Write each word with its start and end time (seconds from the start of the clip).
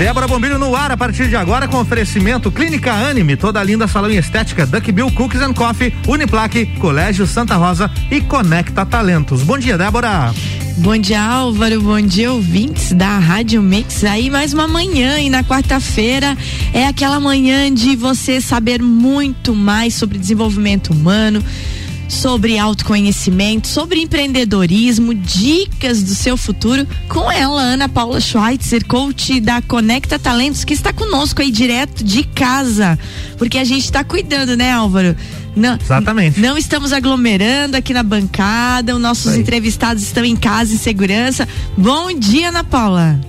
Débora 0.00 0.26
Bombilho 0.26 0.58
no 0.58 0.74
ar 0.74 0.90
a 0.90 0.96
partir 0.96 1.28
de 1.28 1.36
agora 1.36 1.68
com 1.68 1.78
oferecimento 1.78 2.50
Clínica 2.50 2.90
Anime, 2.90 3.36
toda 3.36 3.62
linda 3.62 3.86
salão 3.86 4.10
em 4.10 4.16
estética, 4.16 4.64
Duck 4.64 4.90
Bill 4.90 5.10
Cookies 5.12 5.42
and 5.42 5.52
Coffee, 5.52 5.94
Uniplaque, 6.08 6.64
Colégio 6.78 7.26
Santa 7.26 7.54
Rosa 7.56 7.90
e 8.10 8.18
Conecta 8.22 8.86
Talentos. 8.86 9.42
Bom 9.42 9.58
dia, 9.58 9.76
Débora. 9.76 10.32
Bom 10.78 10.96
dia, 10.96 11.20
Álvaro. 11.20 11.82
Bom 11.82 12.00
dia, 12.00 12.32
ouvintes 12.32 12.92
da 12.92 13.18
Rádio 13.18 13.60
Mix. 13.60 14.02
Aí 14.02 14.30
mais 14.30 14.54
uma 14.54 14.66
manhã 14.66 15.20
e 15.20 15.28
na 15.28 15.44
quarta-feira 15.44 16.34
é 16.72 16.86
aquela 16.86 17.20
manhã 17.20 17.70
de 17.70 17.94
você 17.94 18.40
saber 18.40 18.80
muito 18.80 19.54
mais 19.54 19.92
sobre 19.92 20.16
desenvolvimento 20.16 20.94
humano 20.94 21.44
sobre 22.10 22.58
autoconhecimento, 22.58 23.68
sobre 23.68 24.00
empreendedorismo, 24.00 25.14
dicas 25.14 26.02
do 26.02 26.14
seu 26.14 26.36
futuro 26.36 26.86
com 27.08 27.30
ela, 27.30 27.60
Ana 27.60 27.88
Paula 27.88 28.20
Schweitzer, 28.20 28.84
coach 28.86 29.40
da 29.40 29.62
Conecta 29.62 30.18
Talentos, 30.18 30.64
que 30.64 30.74
está 30.74 30.92
conosco 30.92 31.40
aí 31.40 31.50
direto 31.50 32.02
de 32.02 32.24
casa, 32.24 32.98
porque 33.38 33.58
a 33.58 33.64
gente 33.64 33.84
está 33.84 34.02
cuidando, 34.02 34.56
né, 34.56 34.72
Álvaro? 34.72 35.16
Não, 35.54 35.76
Exatamente. 35.80 36.40
Não 36.40 36.56
estamos 36.56 36.92
aglomerando 36.92 37.76
aqui 37.76 37.92
na 37.92 38.02
bancada, 38.02 38.94
os 38.94 39.00
nossos 39.00 39.34
entrevistados 39.36 40.02
estão 40.02 40.24
em 40.24 40.36
casa 40.36 40.74
em 40.74 40.78
segurança. 40.78 41.46
Bom 41.76 42.12
dia, 42.12 42.48
Ana 42.48 42.62
Paula. 42.62 43.20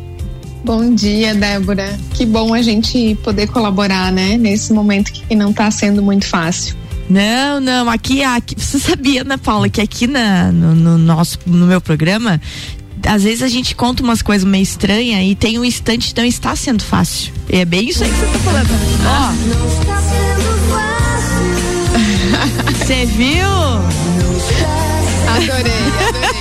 Bom 0.64 0.94
dia, 0.94 1.34
Débora. 1.34 1.98
Que 2.14 2.26
bom 2.26 2.54
a 2.54 2.62
gente 2.62 3.16
poder 3.24 3.48
colaborar, 3.48 4.12
né? 4.12 4.38
Nesse 4.38 4.72
momento 4.72 5.12
que 5.12 5.36
não 5.36 5.50
está 5.50 5.72
sendo 5.72 6.04
muito 6.04 6.28
fácil. 6.28 6.81
Não, 7.10 7.60
não, 7.60 7.90
aqui, 7.90 8.24
aqui 8.24 8.56
você 8.58 8.80
sabia, 8.80 9.24
né, 9.24 9.38
Paula, 9.38 9.68
que 9.70 9.82
aqui 9.82 10.08
na, 10.08 10.52
no, 10.52 10.74
no 10.74 10.98
nosso, 10.98 11.38
no 11.46 11.66
meu 11.66 11.82
programa, 11.82 12.40
às 13.06 13.24
vezes 13.24 13.44
a 13.44 13.48
gente 13.48 13.76
conta 13.76 14.04
umas 14.04 14.22
coisas 14.22 14.48
meio 14.48 14.64
estranhas 14.64 15.26
e 15.30 15.36
tem 15.36 15.60
um 15.60 15.66
instante, 15.66 16.12
então 16.12 16.24
está 16.24 16.56
sendo 16.56 16.84
fácil. 16.84 17.34
E 17.50 17.58
é 17.58 17.66
bem 17.66 17.90
isso 17.90 18.04
aí 18.04 18.10
que 18.10 18.16
você 18.16 18.26
tá 18.28 18.40
falando. 18.40 18.70
Ó. 19.08 19.32
Você 22.82 23.06
viu? 23.06 23.48
Adorei, 25.28 25.72
adorei. 26.08 26.41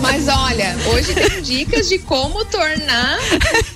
Mas 0.00 0.28
olha, 0.28 0.76
hoje 0.92 1.14
tem 1.14 1.42
dicas 1.42 1.88
de 1.88 1.98
como 1.98 2.44
tornar 2.44 3.18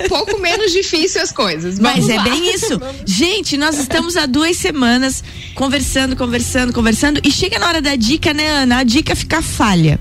um 0.04 0.08
pouco 0.08 0.38
menos 0.38 0.72
difícil 0.72 1.22
as 1.22 1.32
coisas. 1.32 1.78
Vamos 1.78 2.06
Mas 2.06 2.08
é 2.08 2.16
lá. 2.16 2.22
bem 2.24 2.54
isso. 2.54 2.80
Gente, 3.06 3.56
nós 3.56 3.78
estamos 3.78 4.16
há 4.16 4.26
duas 4.26 4.56
semanas 4.56 5.22
conversando, 5.54 6.16
conversando, 6.16 6.72
conversando 6.72 7.20
e 7.24 7.30
chega 7.30 7.58
na 7.58 7.68
hora 7.68 7.80
da 7.80 7.94
dica, 7.96 8.34
né, 8.34 8.48
Ana? 8.48 8.78
A 8.78 8.82
dica 8.82 9.14
fica 9.14 9.40
falha. 9.40 9.98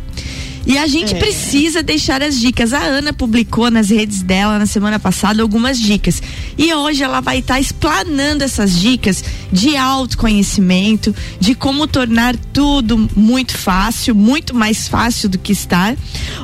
E 0.66 0.78
a 0.78 0.88
gente 0.88 1.14
é. 1.14 1.18
precisa 1.18 1.84
deixar 1.84 2.24
as 2.24 2.40
dicas. 2.40 2.74
A 2.74 2.80
Ana 2.80 3.14
publicou 3.14 3.70
nas 3.70 3.90
redes 3.90 4.22
dela 4.22 4.58
na 4.58 4.66
semana 4.66 5.00
passada 5.00 5.42
algumas 5.42 5.80
dicas. 5.80 6.22
E 6.58 6.74
hoje 6.74 7.04
ela 7.04 7.22
vai 7.22 7.40
estar 7.40 7.56
tá 7.56 7.60
explanando 7.60 8.44
essas 8.44 8.80
dicas 8.80 9.24
de 9.52 9.78
autoconhecimento, 9.78 11.16
de 11.40 11.54
como 11.54 11.88
tornar 11.88 12.36
tudo 12.52 13.10
muito 13.16 13.58
fácil, 13.58 14.16
muito 14.16 14.56
mais 14.56 14.88
fácil 14.88 15.30
do 15.30 15.38
que 15.38 15.52
estar. 15.52 15.96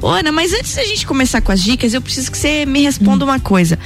Ô, 0.01 0.07
Ana, 0.07 0.31
mas 0.31 0.53
antes 0.53 0.75
da 0.75 0.83
gente 0.83 1.05
começar 1.05 1.41
com 1.41 1.51
as 1.51 1.61
dicas, 1.61 1.93
eu 1.93 2.01
preciso 2.01 2.31
que 2.31 2.37
você 2.37 2.65
me 2.65 2.83
responda 2.83 3.25
hum. 3.25 3.29
uma 3.29 3.39
coisa. 3.39 3.79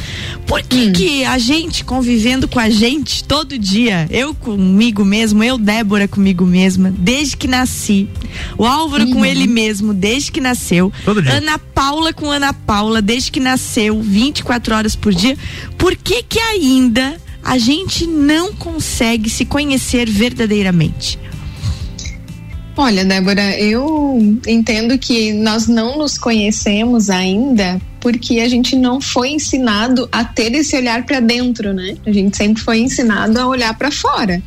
Por 0.45 0.61
que, 0.61 0.87
hum. 0.87 0.93
que 0.93 1.25
a 1.25 1.37
gente 1.37 1.83
convivendo 1.83 2.47
com 2.47 2.59
a 2.59 2.69
gente 2.69 3.23
todo 3.23 3.57
dia, 3.57 4.07
eu 4.09 4.33
comigo 4.33 5.05
mesmo, 5.05 5.43
eu, 5.43 5.57
Débora, 5.57 6.07
comigo 6.07 6.45
mesma, 6.45 6.93
desde 6.97 7.37
que 7.37 7.47
nasci, 7.47 8.09
o 8.57 8.65
Álvaro 8.65 9.07
com 9.07 9.19
uhum. 9.19 9.25
ele 9.25 9.47
mesmo, 9.47 9.93
desde 9.93 10.24
desde 10.25 10.31
que 10.31 10.41
nasceu. 10.41 10.91
Todo 11.03 11.21
dia. 11.21 11.33
Ana 11.33 11.59
Paula 11.59 12.13
com 12.13 12.29
Ana 12.29 12.53
Paula 12.53 13.01
desde 13.01 13.31
que 13.31 13.39
nasceu, 13.39 14.01
24 14.01 14.75
horas 14.75 14.95
por 14.95 15.13
dia. 15.13 15.37
Por 15.77 15.95
que 15.95 16.23
que 16.23 16.39
ainda 16.39 17.17
a 17.43 17.57
gente 17.57 18.07
não 18.07 18.53
consegue 18.53 19.29
se 19.29 19.45
conhecer 19.45 20.09
verdadeiramente? 20.09 21.19
Olha, 22.77 23.05
Débora, 23.05 23.57
eu 23.57 24.39
entendo 24.45 24.97
que 24.97 25.31
nós 25.31 25.67
não 25.67 25.97
nos 25.97 26.17
conhecemos 26.17 27.09
ainda 27.09 27.79
porque 28.01 28.39
a 28.41 28.49
gente 28.49 28.75
não 28.75 28.99
foi 28.99 29.29
ensinado 29.29 30.07
a 30.11 30.23
ter 30.25 30.53
esse 30.53 30.75
olhar 30.75 31.05
para 31.05 31.19
dentro, 31.19 31.73
né? 31.73 31.95
A 32.05 32.11
gente 32.11 32.35
sempre 32.35 32.61
foi 32.61 32.79
ensinado 32.79 33.39
a 33.39 33.47
olhar 33.47 33.75
para 33.77 33.89
fora. 33.91 34.43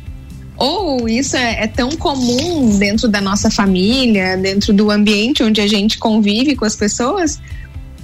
Ou 0.59 1.07
isso 1.07 1.37
é, 1.37 1.63
é, 1.63 1.67
tão 1.67 1.89
comum 1.91 2.77
dentro 2.77 3.07
da 3.07 3.21
nossa 3.21 3.49
família, 3.49 4.35
dentro 4.35 4.73
do 4.73 4.91
ambiente 4.91 5.41
onde 5.41 5.61
a 5.61 5.67
gente 5.67 5.97
convive 5.97 6.53
com 6.53 6.65
as 6.65 6.75
pessoas, 6.75 7.39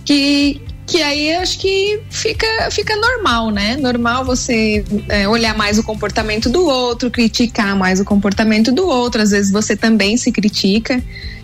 que, 0.06 0.62
que 0.88 1.02
aí 1.02 1.36
acho 1.36 1.60
que 1.60 2.00
fica, 2.10 2.48
fica 2.72 2.96
normal, 2.96 3.52
né? 3.52 3.76
Normal 3.76 4.24
você 4.24 4.86
é, 5.10 5.28
olhar 5.28 5.58
mais 5.58 5.78
o 5.78 5.84
comportamento 5.84 6.50
do 6.50 6.66
outro, 6.66 7.12
criticar 7.12 7.76
mais 7.76 8.00
o 8.00 8.06
comportamento 8.06 8.72
do 8.72 8.88
outro, 8.88 9.22
às 9.22 9.32
vezes 9.32 9.52
você 9.52 9.76
também 9.76 10.16
se 10.16 10.32
critica. 10.32 11.04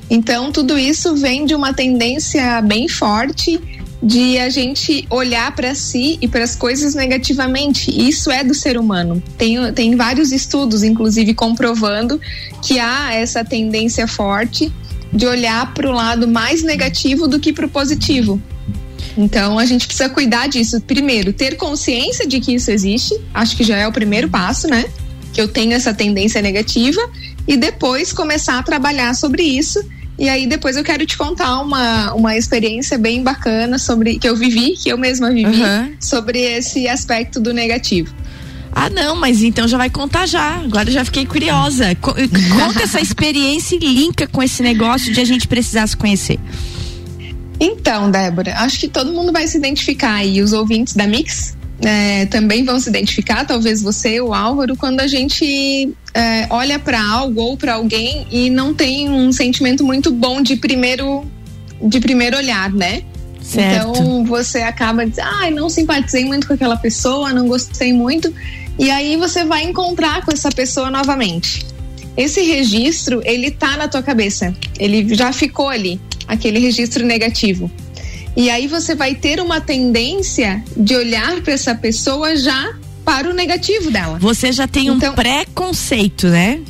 Então, 0.10 0.50
tudo 0.50 0.78
isso 0.78 1.16
vem 1.18 1.46
de 1.46 1.54
uma 1.54 1.74
tendência 1.74 2.62
bem 2.62 2.88
forte 2.88 3.60
de 4.02 4.40
a 4.40 4.50
gente 4.50 5.06
olhar 5.10 5.56
para 5.56 5.76
si 5.76 6.18
e 6.22 6.28
para 6.28 6.44
as 6.44 6.56
coisas 6.56 6.96
negativamente. 6.96 7.92
Isso 7.92 8.32
é 8.32 8.44
do 8.44 8.54
ser 8.54 8.78
humano. 8.78 9.22
Tem, 9.38 9.72
tem 9.74 9.96
vários 9.96 10.32
estudos, 10.32 10.82
inclusive, 10.82 11.34
comprovando 11.34 12.20
que 12.64 12.80
há 12.80 13.14
essa 13.14 13.46
tendência 13.46 14.08
forte 14.08 14.72
de 15.14 15.26
olhar 15.26 15.74
para 15.74 15.88
o 15.88 15.92
lado 15.92 16.28
mais 16.28 16.64
negativo 16.64 17.28
do 17.28 17.40
que 17.40 17.54
para 17.54 17.66
o 17.66 17.70
positivo. 17.70 18.42
Então 19.18 19.60
a 19.60 19.66
gente 19.66 19.86
precisa 19.86 20.10
cuidar 20.10 20.48
disso. 20.48 20.80
Primeiro, 20.82 21.34
ter 21.34 21.56
consciência 21.56 22.26
de 22.26 22.40
que 22.40 22.56
isso 22.56 22.72
existe, 22.72 23.20
acho 23.34 23.56
que 23.56 23.64
já 23.64 23.78
é 23.78 23.88
o 23.88 23.92
primeiro 23.92 24.30
passo, 24.30 24.68
né? 24.68 24.86
Que 25.34 25.42
eu 25.42 25.48
tenho 25.48 25.74
essa 25.74 25.94
tendência 25.94 26.42
negativa, 26.42 27.02
e 27.48 27.58
depois 27.58 28.14
começar 28.14 28.58
a 28.58 28.64
trabalhar 28.64 29.14
sobre 29.14 29.44
isso 29.44 29.84
e 30.18 30.30
aí 30.30 30.48
depois 30.48 30.78
eu 30.78 30.84
quero 30.84 31.06
te 31.06 31.18
contar 31.18 31.60
uma, 31.62 32.14
uma 32.14 32.38
experiência 32.38 32.98
bem 32.98 33.24
bacana 33.24 33.78
sobre 33.78 34.20
que 34.20 34.28
eu 34.28 34.36
vivi, 34.36 34.72
que 34.72 34.90
eu 34.90 34.98
mesma 34.98 35.32
vivi, 35.32 35.62
uhum. 35.62 35.94
sobre 36.00 36.40
esse 36.40 36.88
aspecto 36.88 37.40
do 37.40 37.54
negativo. 37.54 38.14
Ah, 38.74 38.90
não, 38.90 39.16
mas 39.16 39.44
então 39.44 39.68
já 39.68 39.78
vai 39.78 39.90
contar 39.90 40.26
já. 40.26 40.56
Agora 40.60 40.90
já 40.90 41.04
fiquei 41.04 41.26
curiosa. 41.26 41.94
Conta 41.96 42.84
essa 42.84 43.00
experiência 43.02 43.76
e 43.76 43.80
linka 43.80 44.28
com 44.28 44.42
esse 44.42 44.64
negócio 44.64 45.12
de 45.12 45.20
a 45.20 45.26
gente 45.26 45.48
precisar 45.48 45.86
se 45.88 45.98
conhecer. 45.98 46.40
Então, 47.60 48.10
Débora, 48.10 48.56
acho 48.60 48.80
que 48.80 48.88
todo 48.88 49.12
mundo 49.12 49.32
vai 49.32 49.46
se 49.48 49.58
identificar 49.58 50.14
aí, 50.14 50.42
os 50.42 50.54
ouvintes 50.54 50.96
da 50.96 51.06
Mix 51.06 51.56
é, 51.82 52.26
também 52.28 52.64
vão 52.64 52.80
se 52.80 52.90
identificar, 52.90 53.46
talvez 53.46 53.82
você, 53.82 54.22
o 54.22 54.34
Álvaro, 54.34 54.76
quando 54.76 55.00
a 55.00 55.08
gente 55.08 55.92
é, 56.14 56.48
olha 56.50 56.78
para 56.78 57.02
algo 57.02 57.42
ou 57.42 57.58
para 57.58 57.74
alguém 57.74 58.28
e 58.32 58.50
não 58.50 58.74
tem 58.74 59.10
um 59.10 59.32
sentimento 59.32 59.84
muito 59.84 60.12
bom 60.12 60.42
de 60.42 60.56
primeiro, 60.56 61.26
de 61.82 62.00
primeiro 62.00 62.38
olhar, 62.38 62.72
né? 62.72 63.04
Certo. 63.42 63.90
Então 63.90 64.24
você 64.24 64.60
acaba 64.60 65.06
dizendo, 65.06 65.28
ah, 65.28 65.50
não 65.50 65.70
simpatizei 65.70 66.24
muito 66.24 66.48
com 66.48 66.54
aquela 66.54 66.78
pessoa, 66.78 67.34
não 67.34 67.48
gostei 67.48 67.92
muito, 67.92 68.32
e 68.78 68.90
aí 68.92 69.18
você 69.18 69.44
vai 69.44 69.64
encontrar 69.64 70.24
com 70.24 70.32
essa 70.32 70.50
pessoa 70.50 70.92
novamente. 70.92 71.66
Esse 72.16 72.42
registro, 72.42 73.22
ele 73.26 73.50
tá 73.50 73.78
na 73.78 73.88
tua 73.88 74.04
cabeça, 74.04 74.54
ele 74.78 75.16
já 75.16 75.34
ficou 75.34 75.70
ali, 75.70 76.00
aquele 76.28 76.60
registro 76.60 77.06
negativo. 77.06 77.72
E 78.36 78.50
aí 78.50 78.68
você 78.68 78.96
vai 78.96 79.16
ter 79.16 79.40
uma 79.40 79.60
tendência 79.60 80.64
de 80.76 80.96
olhar 80.96 81.42
para 81.42 81.54
essa 81.54 81.76
pessoa 81.76 82.36
já 82.36 82.76
para 83.04 83.30
o 83.30 83.34
negativo 83.34 83.92
dela. 83.92 84.18
Você 84.20 84.52
já 84.52 84.68
tem 84.68 84.88
então, 84.88 85.12
um 85.12 85.16
preconceito, 85.16 86.28
né? 86.28 86.62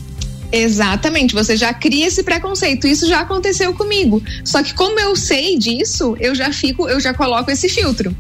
Exatamente, 0.52 1.34
você 1.34 1.56
já 1.56 1.74
cria 1.74 2.08
esse 2.08 2.24
preconceito. 2.24 2.88
Isso 2.88 3.08
já 3.08 3.22
aconteceu 3.22 3.74
comigo. 3.74 4.22
Só 4.44 4.62
que 4.64 4.74
como 4.74 5.00
eu 5.00 5.16
sei 5.16 5.58
disso, 5.58 6.16
eu 6.20 6.34
já 6.36 6.52
fico, 6.52 6.90
eu 6.90 7.00
já 7.00 7.14
coloco 7.14 7.52
esse 7.52 7.70
filtro. 7.70 8.16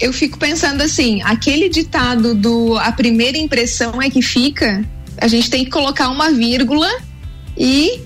Eu 0.00 0.12
fico 0.12 0.38
pensando 0.38 0.82
assim, 0.82 1.22
aquele 1.22 1.68
ditado 1.68 2.34
do 2.34 2.76
a 2.78 2.92
primeira 2.92 3.38
impressão 3.38 4.00
é 4.00 4.10
que 4.10 4.22
fica, 4.22 4.84
a 5.16 5.26
gente 5.26 5.50
tem 5.50 5.64
que 5.64 5.70
colocar 5.70 6.08
uma 6.08 6.30
vírgula 6.30 6.88
e 7.56 8.00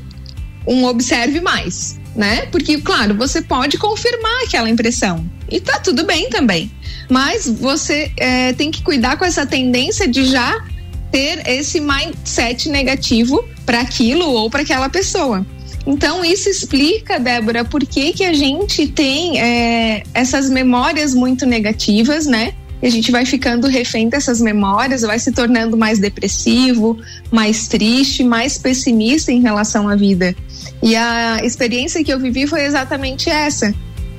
um 0.66 0.84
observe 0.84 1.40
mais 1.40 2.00
né? 2.14 2.46
Porque, 2.50 2.78
claro, 2.78 3.14
você 3.14 3.40
pode 3.42 3.78
confirmar 3.78 4.44
aquela 4.44 4.68
impressão 4.68 5.24
e 5.50 5.60
tá 5.60 5.78
tudo 5.78 6.04
bem 6.04 6.28
também. 6.30 6.70
Mas 7.08 7.46
você 7.46 8.10
é, 8.16 8.52
tem 8.52 8.70
que 8.70 8.82
cuidar 8.82 9.16
com 9.16 9.24
essa 9.24 9.44
tendência 9.46 10.08
de 10.08 10.24
já 10.24 10.64
ter 11.10 11.46
esse 11.46 11.80
mindset 11.80 12.68
negativo 12.68 13.44
para 13.66 13.80
aquilo 13.80 14.24
ou 14.30 14.48
para 14.48 14.62
aquela 14.62 14.88
pessoa. 14.88 15.46
Então, 15.86 16.24
isso 16.24 16.48
explica, 16.48 17.18
Débora, 17.18 17.64
por 17.64 17.84
que, 17.84 18.12
que 18.12 18.24
a 18.24 18.32
gente 18.32 18.86
tem 18.86 19.40
é, 19.40 20.04
essas 20.14 20.48
memórias 20.48 21.12
muito 21.12 21.44
negativas, 21.44 22.24
né? 22.24 22.54
E 22.80 22.86
a 22.86 22.90
gente 22.90 23.12
vai 23.12 23.24
ficando 23.24 23.68
refém 23.68 24.08
dessas 24.08 24.40
memórias, 24.40 25.02
vai 25.02 25.18
se 25.18 25.30
tornando 25.32 25.76
mais 25.76 25.98
depressivo, 25.98 26.98
mais 27.30 27.68
triste, 27.68 28.24
mais 28.24 28.58
pessimista 28.58 29.30
em 29.30 29.40
relação 29.40 29.88
à 29.88 29.94
vida. 29.94 30.34
E 30.82 30.96
a 30.96 31.44
experiência 31.44 32.02
que 32.02 32.12
eu 32.12 32.18
vivi 32.18 32.46
foi 32.46 32.64
exatamente 32.64 33.30
essa. 33.30 33.72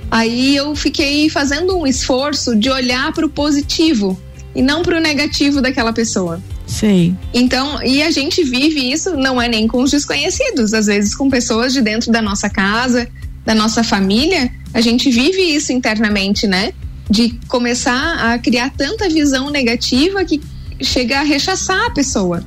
Aí 0.10 0.56
eu 0.56 0.76
fiquei 0.76 1.30
fazendo 1.30 1.78
um 1.78 1.86
esforço 1.86 2.56
de 2.56 2.70
olhar 2.70 3.12
para 3.14 3.26
o 3.26 3.30
positivo 3.30 4.18
e 4.56 4.62
não 4.62 4.84
para 4.84 4.98
o 4.98 5.02
negativo 5.02 5.62
daquela 5.62 5.92
pessoa. 5.92 6.42
Sei. 6.66 7.14
Então, 7.34 7.84
e 7.84 8.02
a 8.02 8.12
gente 8.12 8.44
vive 8.44 8.92
isso 8.92 9.16
não 9.18 9.42
é 9.42 9.48
nem 9.48 9.68
com 9.68 9.82
os 9.82 9.92
desconhecidos, 9.92 10.74
às 10.74 10.86
vezes 10.86 11.16
com 11.16 11.30
pessoas 11.30 11.74
de 11.74 11.82
dentro 11.82 12.12
da 12.12 12.22
nossa 12.22 12.50
casa, 12.50 13.08
da 13.46 13.54
nossa 13.54 13.84
família, 13.84 14.52
a 14.74 14.80
gente 14.80 15.10
vive 15.10 15.42
isso 15.42 15.74
internamente, 15.74 16.48
né? 16.48 16.72
De 17.10 17.38
começar 17.48 18.34
a 18.34 18.40
criar 18.40 18.70
tanta 18.72 19.10
visão 19.10 19.50
negativa 19.50 20.24
que 20.24 20.42
chega 20.82 21.20
a 21.20 21.24
rechaçar 21.24 21.88
a 21.88 21.92
pessoa. 21.92 22.44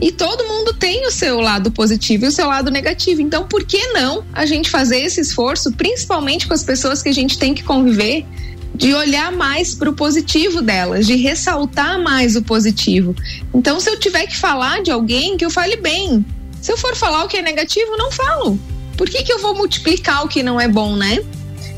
E 0.00 0.10
todo 0.10 0.44
mundo 0.44 0.74
tem 0.74 1.06
o 1.06 1.10
seu 1.10 1.40
lado 1.40 1.70
positivo 1.70 2.24
e 2.24 2.28
o 2.28 2.32
seu 2.32 2.48
lado 2.48 2.70
negativo. 2.70 3.20
Então, 3.20 3.46
por 3.46 3.64
que 3.64 3.92
não 3.92 4.24
a 4.32 4.44
gente 4.44 4.68
fazer 4.68 4.98
esse 5.00 5.20
esforço, 5.20 5.72
principalmente 5.72 6.46
com 6.46 6.54
as 6.54 6.64
pessoas 6.64 7.02
que 7.02 7.08
a 7.08 7.14
gente 7.14 7.38
tem 7.38 7.54
que 7.54 7.62
conviver, 7.62 8.26
de 8.74 8.92
olhar 8.92 9.30
mais 9.30 9.74
para 9.74 9.88
o 9.88 9.92
positivo 9.92 10.60
delas, 10.60 11.06
de 11.06 11.14
ressaltar 11.14 12.02
mais 12.02 12.34
o 12.34 12.42
positivo. 12.42 13.14
Então, 13.54 13.78
se 13.78 13.88
eu 13.88 13.98
tiver 13.98 14.26
que 14.26 14.36
falar 14.36 14.82
de 14.82 14.90
alguém, 14.90 15.36
que 15.36 15.44
eu 15.44 15.50
fale 15.50 15.76
bem. 15.76 16.24
Se 16.60 16.72
eu 16.72 16.76
for 16.76 16.96
falar 16.96 17.24
o 17.24 17.28
que 17.28 17.36
é 17.36 17.42
negativo, 17.42 17.96
não 17.96 18.10
falo. 18.10 18.58
Por 18.96 19.08
que, 19.08 19.22
que 19.22 19.32
eu 19.32 19.38
vou 19.38 19.54
multiplicar 19.54 20.24
o 20.24 20.28
que 20.28 20.42
não 20.42 20.60
é 20.60 20.66
bom, 20.66 20.96
né? 20.96 21.20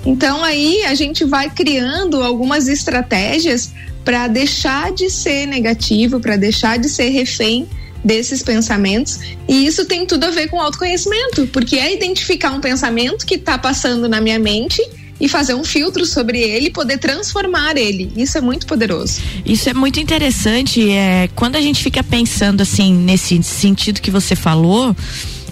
Então, 0.06 0.42
aí 0.42 0.84
a 0.84 0.94
gente 0.94 1.24
vai 1.24 1.50
criando 1.50 2.22
algumas 2.22 2.66
estratégias 2.66 3.72
para 4.04 4.28
deixar 4.28 4.92
de 4.92 5.10
ser 5.10 5.46
negativo, 5.46 6.20
para 6.20 6.36
deixar 6.36 6.78
de 6.78 6.88
ser 6.88 7.10
refém 7.10 7.68
desses 8.06 8.40
pensamentos. 8.40 9.18
E 9.48 9.66
isso 9.66 9.84
tem 9.84 10.06
tudo 10.06 10.24
a 10.24 10.30
ver 10.30 10.48
com 10.48 10.60
autoconhecimento, 10.60 11.48
porque 11.48 11.76
é 11.76 11.92
identificar 11.92 12.52
um 12.52 12.60
pensamento 12.60 13.26
que 13.26 13.34
está 13.34 13.58
passando 13.58 14.08
na 14.08 14.20
minha 14.20 14.38
mente 14.38 14.80
e 15.20 15.28
fazer 15.28 15.54
um 15.54 15.64
filtro 15.64 16.06
sobre 16.06 16.40
ele 16.40 16.70
poder 16.70 16.98
transformar 16.98 17.76
ele. 17.76 18.12
Isso 18.16 18.38
é 18.38 18.40
muito 18.40 18.66
poderoso. 18.66 19.20
Isso 19.44 19.68
é 19.68 19.74
muito 19.74 19.98
interessante. 19.98 20.88
É, 20.88 21.28
quando 21.34 21.56
a 21.56 21.60
gente 21.60 21.82
fica 21.82 22.04
pensando 22.04 22.60
assim, 22.60 22.94
nesse 22.94 23.42
sentido 23.42 24.00
que 24.00 24.10
você 24.10 24.36
falou, 24.36 24.94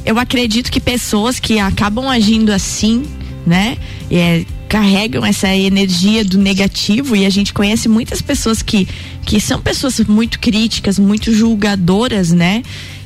eu 0.07 0.17
acredito 0.19 0.71
que 0.71 0.81
pessoas 0.81 1.41
que 1.41 1.59
acabam 1.59 2.09
agindo 2.09 2.53
assim, 2.53 3.05
né? 3.45 3.77
É, 4.11 4.45
carregam 4.75 5.25
essa 5.25 5.55
energia 5.55 6.25
do 6.25 6.37
negativo 6.37 7.15
e 7.15 7.25
a 7.25 7.31
gente 7.31 7.55
conhece 7.55 7.89
muitas 7.89 8.21
pessoas 8.21 8.61
que, 8.61 8.89
que 9.25 9.39
são 9.39 9.63
pessoas 9.63 10.01
muito 10.01 10.41
críticas, 10.41 10.99
muito 10.99 11.33
julgadoras, 11.33 12.33
né? 12.33 12.61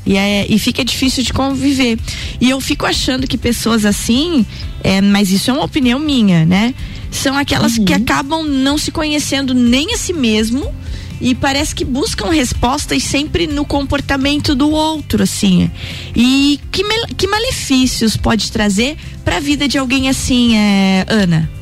E, 0.06 0.16
é, 0.16 0.46
e 0.48 0.58
fica 0.58 0.82
difícil 0.82 1.22
de 1.22 1.30
conviver. 1.30 1.98
E 2.40 2.48
eu 2.48 2.58
fico 2.58 2.86
achando 2.86 3.26
que 3.26 3.36
pessoas 3.36 3.84
assim, 3.84 4.46
é, 4.82 5.02
mas 5.02 5.30
isso 5.30 5.50
é 5.50 5.52
uma 5.52 5.64
opinião 5.64 5.98
minha, 5.98 6.46
né? 6.46 6.74
São 7.10 7.36
aquelas 7.36 7.76
uhum. 7.76 7.84
que 7.84 7.92
acabam 7.92 8.44
não 8.44 8.78
se 8.78 8.90
conhecendo 8.90 9.52
nem 9.52 9.92
a 9.92 9.98
si 9.98 10.14
mesmo 10.14 10.72
e 11.20 11.34
parece 11.34 11.74
que 11.74 11.84
buscam 11.84 12.30
respostas 12.30 13.02
sempre 13.02 13.46
no 13.46 13.66
comportamento 13.66 14.54
do 14.54 14.70
outro, 14.70 15.22
assim. 15.22 15.70
E 16.16 16.58
que, 16.72 16.82
que 17.14 17.26
malefícios 17.26 18.16
pode 18.16 18.50
trazer 18.50 18.96
para 19.22 19.36
a 19.36 19.40
vida 19.40 19.68
de 19.68 19.76
alguém 19.76 20.08
assim, 20.08 20.56
é, 20.56 21.04
Ana? 21.06 21.57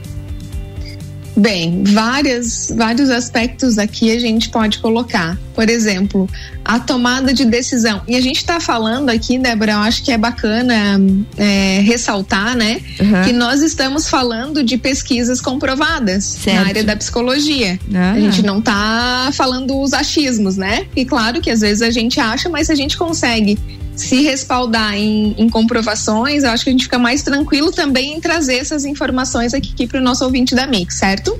Bem, 1.37 1.85
várias, 1.85 2.73
vários 2.75 3.11
aspectos 3.11 3.77
aqui 3.77 4.11
a 4.11 4.19
gente 4.19 4.49
pode 4.49 4.79
colocar. 4.79 5.39
Por 5.55 5.69
exemplo, 5.69 6.29
a 6.65 6.81
tomada 6.81 7.33
de 7.33 7.45
decisão. 7.45 8.01
E 8.09 8.17
a 8.17 8.21
gente 8.21 8.39
está 8.39 8.59
falando 8.59 9.11
aqui, 9.11 9.39
Débora, 9.39 9.73
eu 9.73 9.79
acho 9.79 10.03
que 10.03 10.11
é 10.11 10.17
bacana 10.17 10.99
é, 11.37 11.81
ressaltar, 11.81 12.57
né? 12.57 12.81
Uhum. 12.99 13.23
Que 13.25 13.33
nós 13.33 13.63
estamos 13.63 14.09
falando 14.09 14.65
de 14.65 14.79
pesquisas 14.79 15.41
comprovadas 15.41 16.25
certo. 16.25 16.57
na 16.57 16.69
área 16.69 16.85
da 16.85 16.97
psicologia. 16.97 17.79
A 18.15 18.19
gente 18.19 18.43
não 18.43 18.59
está 18.59 19.31
falando 19.33 19.79
os 19.79 19.93
achismos, 19.93 20.57
né? 20.57 20.87
E 20.97 21.05
claro 21.05 21.41
que 21.43 21.51
às 21.51 21.61
vezes 21.61 21.83
a 21.83 21.91
gente 21.91 22.19
acha, 22.19 22.49
mas 22.49 22.71
a 22.71 22.75
gente 22.75 22.97
consegue 22.97 23.59
se 23.97 24.23
respaldar 24.23 24.95
em, 24.95 25.35
em, 25.39 25.49
comprovações, 25.49 26.45
eu 26.45 26.51
acho 26.51 26.65
que 26.65 26.71
a 26.71 26.73
gente 26.73 26.85
fica 26.85 26.99
mais 26.99 27.23
tranquilo 27.23 27.73
também 27.73 28.15
em 28.15 28.21
trazer 28.21 28.57
essas 28.57 28.85
informações 28.85 29.55
aqui, 29.55 29.73
aqui 29.73 29.87
para 29.87 29.99
o 29.99 30.03
nosso 30.03 30.25
ouvinte 30.25 30.55
da 30.55 30.67
Mix, 30.67 30.97
certo? 30.97 31.39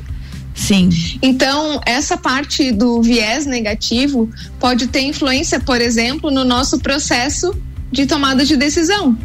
Sim. 0.55 0.89
Então, 1.21 1.81
essa 1.85 2.17
parte 2.17 2.73
do 2.73 3.03
viés 3.03 3.45
negativo 3.45 4.29
pode 4.59 4.87
ter 4.87 5.03
influência, 5.03 5.61
por 5.61 5.81
exemplo, 5.81 6.31
no 6.31 6.45
nosso 6.45 6.79
processo 6.79 7.55
de 7.93 8.07
tomada 8.07 8.45
de 8.45 8.57
decisão. 8.57 9.17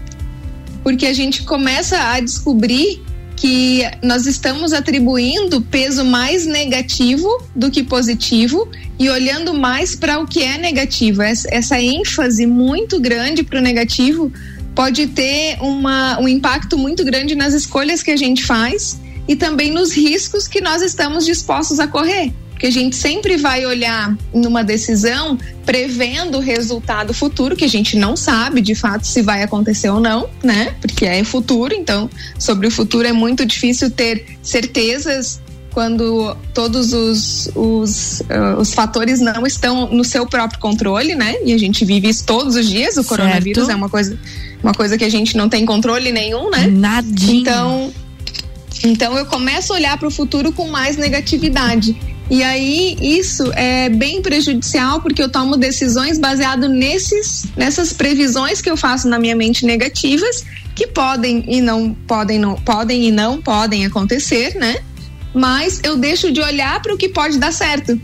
Porque 0.84 1.06
a 1.06 1.14
gente 1.14 1.44
começa 1.44 1.98
a 1.98 2.20
descobrir 2.20 3.02
que 3.42 3.82
nós 4.04 4.28
estamos 4.28 4.72
atribuindo 4.72 5.62
peso 5.62 6.06
mais 6.06 6.46
negativo 6.46 7.28
do 7.56 7.72
que 7.72 7.82
positivo 7.82 8.70
e 9.00 9.10
olhando 9.10 9.52
mais 9.52 9.96
para 9.96 10.20
o 10.20 10.28
que 10.28 10.44
é 10.44 10.60
negativo. 10.60 11.24
Essa 11.24 11.82
ênfase 11.82 12.46
muito 12.46 13.00
grande 13.00 13.42
para 13.42 13.58
o 13.58 13.62
negativo 13.62 14.32
pode 14.76 15.08
ter 15.08 15.58
uma, 15.60 16.20
um 16.20 16.28
impacto 16.28 16.78
muito 16.78 17.04
grande 17.04 17.34
nas 17.34 17.56
escolhas 17.56 18.04
que 18.04 18.12
a 18.12 18.16
gente 18.16 18.46
faz 18.46 19.02
e 19.28 19.36
também 19.36 19.72
nos 19.72 19.92
riscos 19.92 20.48
que 20.48 20.62
nós 20.62 20.84
estamos 20.84 21.26
dispostos 21.26 21.80
a 21.80 21.88
correr. 21.88 22.32
Porque 22.62 22.68
a 22.68 22.72
gente 22.80 22.96
sempre 22.96 23.38
vai 23.38 23.66
olhar 23.66 24.16
numa 24.32 24.64
decisão 24.64 25.36
prevendo 25.66 26.38
o 26.38 26.40
resultado 26.40 27.12
futuro, 27.12 27.56
que 27.56 27.66
a 27.66 27.68
gente 27.68 27.98
não 27.98 28.16
sabe 28.16 28.62
de 28.62 28.76
fato 28.76 29.08
se 29.08 29.24
vai 29.24 29.42
acontecer 29.42 29.90
ou 29.90 30.00
não, 30.00 30.30
né? 30.44 30.76
Porque 30.80 31.08
é 31.08 31.24
futuro, 31.24 31.74
então 31.74 32.08
sobre 32.38 32.68
o 32.68 32.72
futuro 32.72 33.08
é 33.08 33.12
muito 33.12 33.48
difícil 33.48 33.90
ter 33.90 34.38
certezas 34.44 35.42
quando 35.74 36.38
todos 36.54 36.94
os, 36.94 37.50
os, 37.56 38.20
uh, 38.20 38.60
os 38.60 38.76
fatores 38.76 39.20
não 39.20 39.48
estão 39.48 39.92
no 39.92 40.04
seu 40.04 40.28
próprio 40.28 40.60
controle, 40.60 41.16
né? 41.16 41.38
E 41.44 41.54
a 41.54 41.58
gente 41.58 41.84
vive 41.84 42.10
isso 42.10 42.28
todos 42.28 42.56
os 42.56 42.70
dias. 42.70 42.92
O 42.92 42.94
certo. 42.98 43.08
coronavírus 43.08 43.70
é 43.70 43.74
uma 43.74 43.90
coisa, 43.90 44.20
uma 44.62 44.76
coisa 44.76 45.00
que 45.00 45.04
a 45.04 45.10
gente 45.10 45.36
não 45.36 45.50
tem 45.50 45.66
controle 45.66 46.12
nenhum, 46.12 46.52
né? 46.52 46.68
Nadinha. 46.68 47.42
Então, 47.42 47.94
então 48.84 49.18
eu 49.18 49.26
começo 49.26 49.74
a 49.74 49.78
olhar 49.78 49.98
para 49.98 50.08
o 50.08 50.12
futuro 50.12 50.52
com 50.52 50.68
mais 50.68 50.96
negatividade. 50.96 52.11
E 52.32 52.42
aí 52.44 52.98
isso 53.02 53.52
é 53.56 53.90
bem 53.90 54.22
prejudicial 54.22 55.02
porque 55.02 55.22
eu 55.22 55.30
tomo 55.30 55.58
decisões 55.58 56.18
baseado 56.18 56.70
nesses 56.70 57.44
nessas 57.58 57.92
previsões 57.92 58.62
que 58.62 58.70
eu 58.70 58.78
faço 58.78 59.10
na 59.10 59.20
minha 59.20 59.36
mente 59.36 59.66
negativas 59.66 60.46
que 60.74 60.88
podem 60.88 61.44
e 61.46 61.60
não 61.60 61.94
podem 61.94 62.40
não 62.40 62.56
podem 62.56 63.04
e 63.04 63.12
não 63.12 63.42
podem 63.42 63.86
acontecer, 63.86 64.56
né? 64.56 64.78
Mas 65.34 65.82
eu 65.84 65.98
deixo 65.98 66.32
de 66.32 66.40
olhar 66.40 66.82
para 66.82 66.94
o 66.94 66.98
que 66.98 67.10
pode 67.10 67.38
dar 67.38 67.52
certo. 67.52 68.00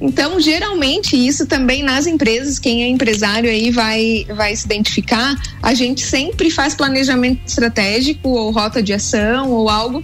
Então, 0.00 0.38
geralmente, 0.38 1.16
isso 1.16 1.44
também 1.44 1.82
nas 1.82 2.06
empresas, 2.06 2.60
quem 2.60 2.84
é 2.84 2.88
empresário 2.88 3.50
aí 3.50 3.72
vai, 3.72 4.24
vai 4.36 4.54
se 4.54 4.66
identificar, 4.66 5.34
a 5.60 5.74
gente 5.74 6.02
sempre 6.02 6.48
faz 6.48 6.76
planejamento 6.76 7.40
estratégico 7.44 8.28
ou 8.28 8.52
rota 8.52 8.80
de 8.80 8.92
ação 8.92 9.50
ou 9.50 9.68
algo 9.68 10.00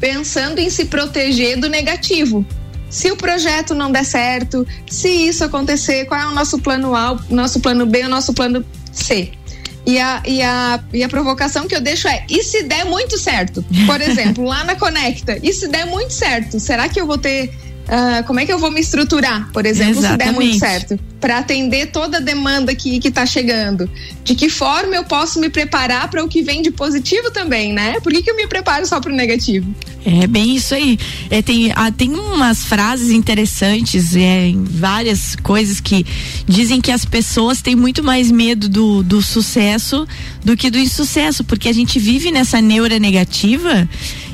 pensando 0.00 0.58
em 0.58 0.70
se 0.70 0.86
proteger 0.86 1.60
do 1.60 1.68
negativo. 1.68 2.46
Se 2.94 3.10
o 3.10 3.16
projeto 3.16 3.74
não 3.74 3.90
der 3.90 4.04
certo, 4.04 4.64
se 4.88 5.08
isso 5.08 5.42
acontecer, 5.42 6.04
qual 6.04 6.20
é 6.20 6.26
o 6.28 6.30
nosso 6.30 6.60
plano 6.60 6.94
A, 6.94 7.18
o 7.28 7.34
nosso 7.34 7.58
plano 7.58 7.84
B, 7.84 8.04
o 8.04 8.08
nosso 8.08 8.32
plano 8.32 8.64
C? 8.92 9.32
E 9.84 9.98
a, 9.98 10.22
e, 10.24 10.40
a, 10.40 10.80
e 10.92 11.02
a 11.02 11.08
provocação 11.08 11.66
que 11.66 11.74
eu 11.74 11.80
deixo 11.80 12.06
é: 12.06 12.24
e 12.30 12.44
se 12.44 12.62
der 12.62 12.84
muito 12.84 13.18
certo? 13.18 13.64
Por 13.84 13.98
exemplo, 14.00 14.44
lá 14.44 14.62
na 14.62 14.76
Conecta, 14.76 15.36
e 15.42 15.52
se 15.52 15.66
der 15.66 15.86
muito 15.86 16.12
certo, 16.12 16.60
será 16.60 16.88
que 16.88 17.00
eu 17.00 17.04
vou 17.06 17.18
ter 17.18 17.52
Uh, 17.84 18.24
como 18.26 18.40
é 18.40 18.46
que 18.46 18.52
eu 18.52 18.58
vou 18.58 18.70
me 18.70 18.80
estruturar, 18.80 19.50
por 19.52 19.66
exemplo, 19.66 19.98
Exatamente. 19.98 20.22
se 20.22 20.26
der 20.26 20.32
muito 20.32 20.58
certo, 20.58 20.98
para 21.20 21.38
atender 21.38 21.86
toda 21.86 22.16
a 22.16 22.20
demanda 22.20 22.74
que 22.74 22.96
está 22.96 23.26
chegando? 23.26 23.90
De 24.22 24.34
que 24.34 24.48
forma 24.48 24.94
eu 24.94 25.04
posso 25.04 25.38
me 25.38 25.50
preparar 25.50 26.08
para 26.08 26.24
o 26.24 26.28
que 26.28 26.42
vem 26.42 26.62
de 26.62 26.70
positivo 26.70 27.30
também, 27.30 27.72
né? 27.72 28.00
Por 28.00 28.10
que, 28.12 28.22
que 28.22 28.30
eu 28.30 28.36
me 28.36 28.46
preparo 28.46 28.86
só 28.86 29.00
para 29.00 29.12
o 29.12 29.14
negativo? 29.14 29.66
É 30.04 30.26
bem 30.26 30.54
isso 30.54 30.74
aí. 30.74 30.98
É, 31.30 31.40
tem, 31.40 31.72
ah, 31.74 31.90
tem 31.90 32.10
umas 32.10 32.64
frases 32.64 33.10
interessantes 33.10 34.14
é, 34.14 34.48
em 34.48 34.62
várias 34.62 35.34
coisas 35.36 35.80
que 35.80 36.04
dizem 36.46 36.80
que 36.80 36.90
as 36.90 37.06
pessoas 37.06 37.62
têm 37.62 37.74
muito 37.74 38.02
mais 38.02 38.30
medo 38.30 38.68
do, 38.68 39.02
do 39.02 39.22
sucesso 39.22 40.06
do 40.44 40.56
que 40.56 40.70
do 40.70 40.78
insucesso, 40.78 41.42
porque 41.42 41.70
a 41.70 41.72
gente 41.72 41.98
vive 41.98 42.30
nessa 42.30 42.60
neura 42.60 42.98
negativa 42.98 43.88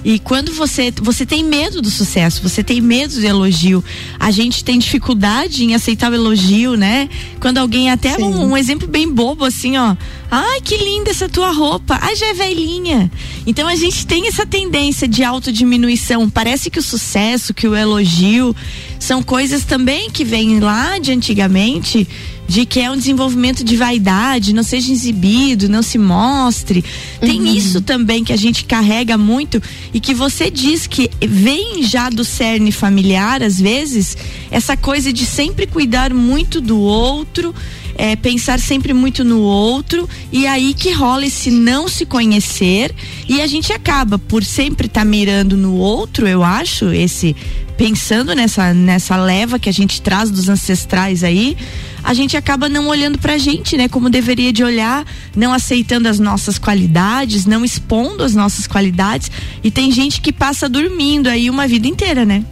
e 0.04 0.18
quando 0.18 0.52
você 0.52 0.92
você 1.02 1.26
tem 1.26 1.44
medo 1.44 1.82
do 1.82 1.90
sucesso, 1.90 2.42
você 2.42 2.62
tem 2.62 2.80
medo 2.80 3.14
do 3.14 3.26
elogio, 3.26 3.84
a 4.18 4.30
gente 4.30 4.64
tem 4.64 4.78
dificuldade 4.78 5.64
em 5.64 5.74
aceitar 5.74 6.10
o 6.10 6.14
elogio, 6.14 6.74
né? 6.76 7.08
Quando 7.38 7.58
alguém 7.58 7.90
até 7.90 8.16
um, 8.18 8.50
um, 8.50 8.56
exemplo 8.56 8.88
bem 8.88 9.10
bobo 9.12 9.44
assim, 9.44 9.76
ó, 9.76 9.96
ai 10.30 10.60
que 10.62 10.76
linda 10.76 11.10
essa 11.10 11.28
tua 11.28 11.52
roupa, 11.52 11.98
ai 12.00 12.16
já 12.16 12.26
é 12.26 12.34
velhinha. 12.34 13.10
Então 13.46 13.68
a 13.68 13.76
gente 13.76 14.06
tem 14.06 14.26
essa 14.26 14.46
tendência 14.46 15.06
de 15.06 15.22
autodiminuição. 15.22 16.28
Parece 16.30 16.70
que 16.70 16.78
o 16.78 16.82
sucesso, 16.82 17.52
que 17.52 17.68
o 17.68 17.76
elogio 17.76 18.54
são 18.98 19.22
coisas 19.22 19.64
também 19.64 20.10
que 20.10 20.24
vêm 20.24 20.60
lá 20.60 20.98
de 20.98 21.12
antigamente 21.12 22.06
de 22.50 22.66
que 22.66 22.80
é 22.80 22.90
um 22.90 22.96
desenvolvimento 22.96 23.62
de 23.62 23.76
vaidade, 23.76 24.52
não 24.52 24.64
seja 24.64 24.90
exibido, 24.90 25.68
não 25.68 25.82
se 25.82 25.96
mostre. 25.96 26.84
Tem 27.20 27.38
uhum. 27.38 27.46
isso 27.46 27.80
também 27.80 28.24
que 28.24 28.32
a 28.32 28.36
gente 28.36 28.64
carrega 28.64 29.16
muito 29.16 29.62
e 29.94 30.00
que 30.00 30.12
você 30.12 30.50
diz 30.50 30.84
que 30.88 31.08
vem 31.20 31.84
já 31.84 32.10
do 32.10 32.24
cerne 32.24 32.72
familiar, 32.72 33.40
às 33.40 33.60
vezes, 33.60 34.16
essa 34.50 34.76
coisa 34.76 35.12
de 35.12 35.24
sempre 35.24 35.64
cuidar 35.64 36.12
muito 36.12 36.60
do 36.60 36.76
outro 36.80 37.54
é, 38.00 38.16
pensar 38.16 38.58
sempre 38.58 38.94
muito 38.94 39.22
no 39.22 39.40
outro 39.40 40.08
e 40.32 40.46
aí 40.46 40.72
que 40.72 40.90
rola 40.90 41.26
esse 41.26 41.50
não 41.50 41.86
se 41.86 42.06
conhecer 42.06 42.94
e 43.28 43.42
a 43.42 43.46
gente 43.46 43.74
acaba 43.74 44.18
por 44.18 44.42
sempre 44.42 44.86
estar 44.86 45.02
tá 45.02 45.04
mirando 45.04 45.54
no 45.54 45.74
outro, 45.74 46.26
eu 46.26 46.42
acho, 46.42 46.86
esse 46.94 47.36
pensando 47.76 48.34
nessa 48.34 48.74
nessa 48.74 49.16
leva 49.16 49.58
que 49.58 49.68
a 49.68 49.72
gente 49.72 50.00
traz 50.00 50.30
dos 50.30 50.48
ancestrais 50.48 51.22
aí, 51.22 51.56
a 52.02 52.14
gente 52.14 52.36
acaba 52.36 52.68
não 52.68 52.88
olhando 52.88 53.18
pra 53.18 53.38
gente, 53.38 53.76
né, 53.76 53.88
como 53.88 54.10
deveria 54.10 54.52
de 54.52 54.64
olhar, 54.64 55.06
não 55.34 55.52
aceitando 55.52 56.08
as 56.08 56.18
nossas 56.18 56.58
qualidades, 56.58 57.46
não 57.46 57.64
expondo 57.64 58.22
as 58.22 58.34
nossas 58.34 58.66
qualidades, 58.66 59.30
e 59.62 59.70
tem 59.70 59.90
gente 59.90 60.20
que 60.20 60.32
passa 60.32 60.68
dormindo 60.68 61.28
aí 61.28 61.50
uma 61.50 61.66
vida 61.66 61.86
inteira, 61.86 62.24
né? 62.24 62.44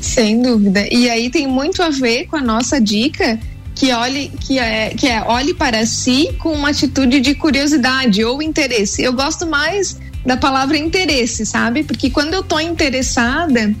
Sem 0.00 0.40
dúvida. 0.40 0.86
E 0.90 1.10
aí 1.10 1.30
tem 1.30 1.46
muito 1.46 1.82
a 1.82 1.90
ver 1.90 2.26
com 2.26 2.36
a 2.36 2.40
nossa 2.40 2.80
dica 2.80 3.38
que 3.74 3.92
olhe 3.92 4.32
que 4.40 4.58
é, 4.58 4.90
que 4.90 5.06
é 5.06 5.22
olhe 5.22 5.52
para 5.52 5.84
si 5.84 6.30
com 6.38 6.52
uma 6.52 6.70
atitude 6.70 7.20
de 7.20 7.34
curiosidade 7.34 8.24
ou 8.24 8.40
interesse. 8.40 9.02
Eu 9.02 9.12
gosto 9.12 9.46
mais 9.46 9.98
da 10.24 10.36
palavra 10.36 10.78
interesse, 10.78 11.44
sabe? 11.44 11.84
Porque 11.84 12.10
quando 12.10 12.34
eu 12.34 12.42
tô 12.42 12.58
interessada 12.58 13.74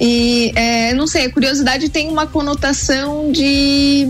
e 0.00 0.52
é, 0.54 0.94
não 0.94 1.06
sei, 1.06 1.26
a 1.26 1.30
curiosidade 1.30 1.88
tem 1.88 2.08
uma 2.08 2.26
conotação 2.26 3.32
de 3.32 4.08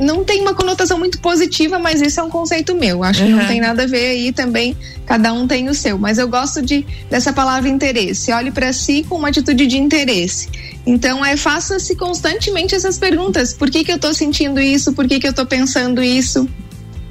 não 0.00 0.24
tem 0.24 0.40
uma 0.40 0.54
conotação 0.54 0.98
muito 0.98 1.20
positiva, 1.20 1.78
mas 1.78 2.00
isso 2.00 2.18
é 2.20 2.22
um 2.22 2.30
conceito 2.30 2.74
meu. 2.74 3.04
Acho 3.04 3.22
uhum. 3.22 3.26
que 3.26 3.32
não 3.34 3.46
tem 3.46 3.60
nada 3.60 3.82
a 3.82 3.86
ver 3.86 4.06
aí 4.06 4.32
também. 4.32 4.74
Cada 5.04 5.32
um 5.32 5.46
tem 5.46 5.68
o 5.68 5.74
seu. 5.74 5.98
Mas 5.98 6.18
eu 6.18 6.26
gosto 6.26 6.62
de 6.62 6.86
dessa 7.10 7.32
palavra 7.32 7.68
interesse. 7.68 8.32
Olhe 8.32 8.50
para 8.50 8.72
si 8.72 9.04
com 9.08 9.16
uma 9.16 9.28
atitude 9.28 9.66
de 9.66 9.76
interesse. 9.76 10.48
Então, 10.86 11.24
é 11.24 11.36
faça-se 11.36 11.94
constantemente 11.94 12.74
essas 12.74 12.98
perguntas. 12.98 13.52
Por 13.52 13.70
que, 13.70 13.84
que 13.84 13.92
eu 13.92 13.96
estou 13.96 14.14
sentindo 14.14 14.58
isso? 14.58 14.94
Por 14.94 15.06
que, 15.06 15.20
que 15.20 15.26
eu 15.26 15.30
estou 15.30 15.44
pensando 15.44 16.02
isso? 16.02 16.48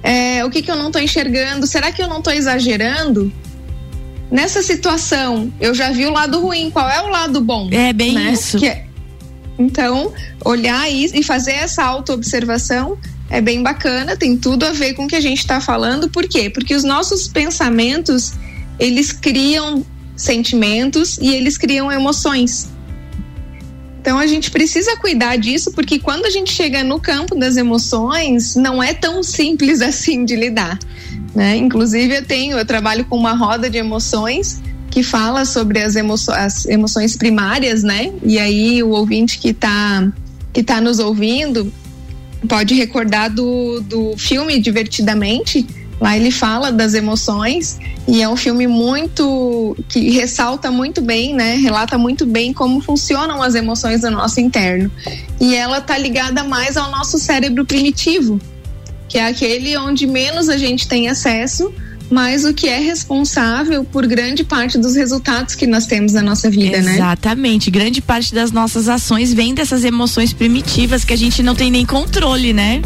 É, 0.02 0.44
o 0.44 0.50
que, 0.50 0.62
que 0.62 0.72
eu 0.72 0.76
não 0.76 0.88
estou 0.88 1.02
enxergando? 1.02 1.68
Será 1.68 1.92
que 1.92 2.02
eu 2.02 2.08
não 2.08 2.18
estou 2.18 2.34
exagerando? 2.34 3.32
Nessa 4.32 4.62
situação, 4.62 5.52
eu 5.60 5.74
já 5.74 5.92
vi 5.92 6.06
o 6.06 6.12
lado 6.12 6.40
ruim. 6.40 6.70
Qual 6.70 6.88
é 6.88 7.02
o 7.02 7.10
lado 7.10 7.42
bom? 7.42 7.68
É 7.72 7.92
bem 7.92 8.14
né? 8.14 8.32
isso. 8.32 8.64
É, 8.64 8.86
então, 9.58 10.14
olhar 10.46 10.90
isso 10.90 11.18
e 11.18 11.24
fazer 11.24 11.52
essa 11.52 11.84
autoobservação 11.84 12.98
é 13.30 13.42
bem 13.42 13.62
bacana, 13.62 14.18
tem 14.18 14.36
tudo 14.36 14.66
a 14.66 14.72
ver 14.72 14.94
com 14.94 15.06
o 15.06 15.08
que 15.08 15.16
a 15.16 15.22
gente 15.22 15.40
está 15.40 15.62
falando. 15.62 16.10
Por 16.10 16.28
quê? 16.28 16.50
Porque 16.50 16.74
os 16.74 16.84
nossos 16.84 17.28
pensamentos, 17.28 18.34
eles 18.80 19.12
criam 19.12 19.86
sentimentos 20.16 21.18
e 21.20 21.34
eles 21.34 21.58
criam 21.58 21.92
emoções. 21.92 22.70
Então 24.02 24.18
a 24.18 24.26
gente 24.26 24.50
precisa 24.50 24.98
cuidar 24.98 25.36
disso, 25.36 25.72
porque 25.72 26.00
quando 26.00 26.26
a 26.26 26.30
gente 26.30 26.52
chega 26.52 26.84
no 26.84 27.00
campo 27.00 27.36
das 27.36 27.58
emoções, 27.58 28.56
não 28.56 28.82
é 28.82 28.94
tão 28.94 29.22
simples 29.22 29.82
assim 29.84 30.26
de 30.26 30.36
lidar. 30.36 30.80
Né? 31.34 31.58
Inclusive, 31.58 32.18
eu 32.18 32.26
tenho, 32.26 32.58
eu 32.58 32.66
trabalho 32.66 33.06
com 33.06 33.16
uma 33.16 33.34
roda 33.34 33.70
de 33.70 33.78
emoções 33.78 34.62
que 34.90 35.04
fala 35.04 35.46
sobre 35.46 35.80
as, 35.80 35.96
emo 35.96 36.16
as 36.30 36.66
emoções 36.66 37.16
primárias, 37.16 37.84
né? 37.84 38.12
E 38.24 38.40
aí 38.40 38.82
o 38.82 38.90
ouvinte 38.90 39.38
que 39.38 39.50
está 39.50 40.12
que 40.52 40.64
tá 40.64 40.82
nos 40.82 40.98
ouvindo 40.98 41.72
pode 42.48 42.74
recordar 42.74 43.30
do, 43.30 43.82
do 43.82 44.18
filme 44.18 44.60
Divertidamente. 44.60 45.66
Lá 46.02 46.16
ele 46.16 46.32
fala 46.32 46.72
das 46.72 46.94
emoções 46.94 47.78
e 48.08 48.22
é 48.22 48.30
um 48.30 48.38
filme 48.38 48.66
muito 48.68 49.76
que 49.90 50.10
ressalta 50.12 50.72
muito 50.72 51.02
bem, 51.02 51.36
né? 51.36 51.56
Relata 51.56 51.98
muito 51.98 52.26
bem 52.26 52.54
como 52.54 52.80
funcionam 52.80 53.44
as 53.44 53.54
emoções 53.54 54.02
do 54.02 54.10
nosso 54.10 54.40
interno. 54.40 54.90
E 55.42 55.54
ela 55.54 55.82
tá 55.82 55.98
ligada 55.98 56.42
mais 56.44 56.78
ao 56.78 56.90
nosso 56.90 57.20
cérebro 57.20 57.66
primitivo, 57.66 58.40
que 59.10 59.18
é 59.18 59.26
aquele 59.26 59.76
onde 59.76 60.06
menos 60.06 60.48
a 60.48 60.58
gente 60.58 60.88
tem 60.88 61.10
acesso, 61.10 61.74
mas 62.10 62.44
o 62.44 62.54
que 62.54 62.68
é 62.68 62.80
responsável 62.80 63.84
por 63.84 64.08
grande 64.08 64.44
parte 64.44 64.78
dos 64.78 64.96
resultados 64.96 65.54
que 65.54 65.68
nós 65.68 65.86
temos 65.86 66.14
na 66.14 66.22
nossa 66.22 66.50
vida, 66.50 66.78
Exatamente. 66.78 66.86
né? 66.86 66.96
Exatamente. 66.96 67.72
Grande 67.72 68.02
parte 68.02 68.34
das 68.34 68.52
nossas 68.52 68.90
ações 68.90 69.34
vem 69.34 69.54
dessas 69.54 69.84
emoções 69.84 70.34
primitivas 70.34 71.06
que 71.06 71.14
a 71.14 71.16
gente 71.16 71.44
não 71.44 71.54
tem 71.54 71.70
nem 71.70 71.86
controle, 71.86 72.52
né? 72.52 72.82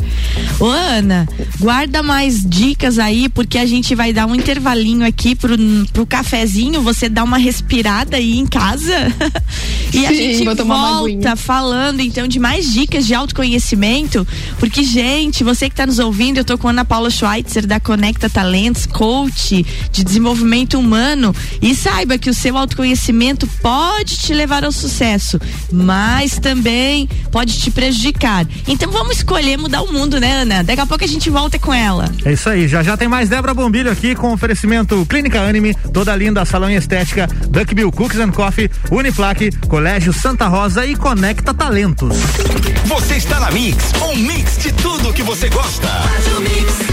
Ô, 0.60 0.65
Ana, 0.65 1.27
guarda 1.60 2.03
mais 2.03 2.44
dicas 2.44 3.00
aí, 3.00 3.30
porque 3.30 3.58
a 3.58 3.65
gente 3.65 3.96
vai 3.96 4.12
dar 4.12 4.25
um 4.25 4.36
intervalinho 4.36 5.06
aqui 5.06 5.36
pro, 5.36 5.56
pro 5.94 6.06
cafezinho, 6.06 6.82
você 6.82 7.08
dá 7.08 7.24
uma 7.24 7.38
respirada 7.38 8.18
aí 8.18 8.38
em 8.38 8.46
casa. 8.46 8.94
e 9.94 10.00
Sim, 10.00 10.06
a 10.06 10.13
gente 10.13 10.44
volta 10.44 11.36
falando 11.36 12.01
então 12.01 12.27
de 12.27 12.39
mais 12.39 12.72
dicas 12.72 13.06
de 13.06 13.13
autoconhecimento, 13.13 14.27
porque, 14.60 14.84
gente, 14.84 15.44
você 15.44 15.68
que 15.70 15.74
está 15.74 15.86
nos 15.86 16.00
ouvindo, 16.00 16.38
eu 16.38 16.46
tô 16.46 16.58
com 16.58 16.68
a 16.68 16.72
Ana 16.72 16.84
Paula 16.84 17.10
Schweitzer 17.10 17.65
da 17.65 17.80
Conecta 17.80 18.30
Talentos, 18.30 18.86
coach 18.86 19.12
de 19.91 20.03
desenvolvimento 20.03 20.79
humano 20.79 21.36
e 21.62 21.75
saiba 21.75 22.17
que 22.17 22.29
o 22.29 22.34
seu 22.34 22.58
autoconhecimento 22.58 23.48
pode 23.62 24.17
te 24.17 24.34
levar 24.34 24.63
ao 24.63 24.72
sucesso, 24.72 25.39
mas 25.72 26.39
também 26.39 27.08
pode 27.32 27.60
te 27.60 27.70
prejudicar. 27.70 28.46
Então 28.67 28.91
vamos 28.91 29.17
escolher 29.17 29.58
mudar 29.58 29.84
o 29.84 29.93
mundo, 29.93 30.20
né, 30.20 30.41
Ana? 30.41 30.63
Daqui 30.63 30.82
a 30.82 30.86
pouco 30.86 31.03
a 31.03 31.08
gente 31.08 31.29
volta 31.29 31.60
com 31.60 31.74
ela. 31.74 32.12
É 32.25 32.34
isso 32.34 32.50
aí, 32.50 32.67
já 32.67 32.82
já 32.82 32.98
tem 32.98 33.08
mais 33.08 33.29
Débora 33.29 33.53
Bombilho 33.53 33.91
aqui 33.91 34.15
com 34.15 34.34
oferecimento 34.34 35.05
Clínica 35.05 35.41
Anime, 35.41 35.75
toda 35.93 36.15
linda, 36.15 36.43
salão 36.46 36.70
e 36.70 36.75
estética, 36.75 37.27
Duckbill 37.50 37.91
Cookies 37.91 38.20
and 38.20 38.32
Coffee, 38.32 38.70
Uniplaque, 38.91 39.51
Colégio 39.67 40.12
Santa 40.12 40.48
Rosa 40.48 40.86
e 40.86 40.96
Conecta 40.96 41.53
Talentos. 41.53 42.17
Você 42.86 43.15
está 43.15 43.39
na 43.39 43.51
Mix, 43.51 43.91
um 44.01 44.15
mix 44.15 44.58
de 44.58 44.72
tudo 44.74 45.13
que 45.13 45.24
você 45.24 45.50
gosta. 45.50 45.88
Faz 45.88 46.38
o 46.38 46.41
mix. 46.41 46.93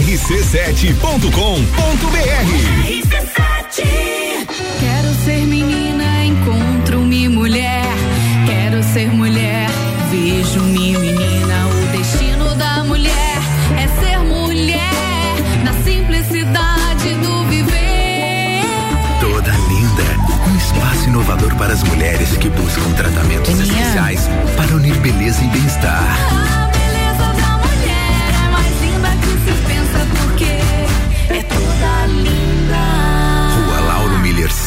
rc7.com.br. 0.00 1.30
Quero 4.80 5.14
ser 5.24 5.46
menina, 5.46 6.24
encontro-me 6.24 7.28
mulher. 7.28 7.84
Quero 8.46 8.82
ser 8.82 9.12
mulher, 9.12 9.68
vejo-me 10.10 10.96
menina. 10.96 11.66
O 11.66 11.86
destino 11.96 12.54
da 12.54 12.82
mulher 12.82 13.36
é 13.76 13.86
ser 14.00 14.18
mulher 14.20 15.34
na 15.64 15.74
simplicidade 15.84 17.14
do 17.22 17.44
viver. 17.44 18.62
Toda 19.20 19.52
linda, 19.68 20.04
um 20.50 20.56
espaço 20.56 21.08
inovador 21.10 21.54
para 21.56 21.74
as 21.74 21.82
mulheres 21.82 22.38
que 22.38 22.48
buscam 22.48 22.90
tratamentos 22.92 23.60
especiais 23.60 24.30
para 24.56 24.74
unir 24.76 24.98
beleza 25.00 25.44
e 25.44 25.48
bem-estar. 25.48 26.16
Ah, 26.32 26.70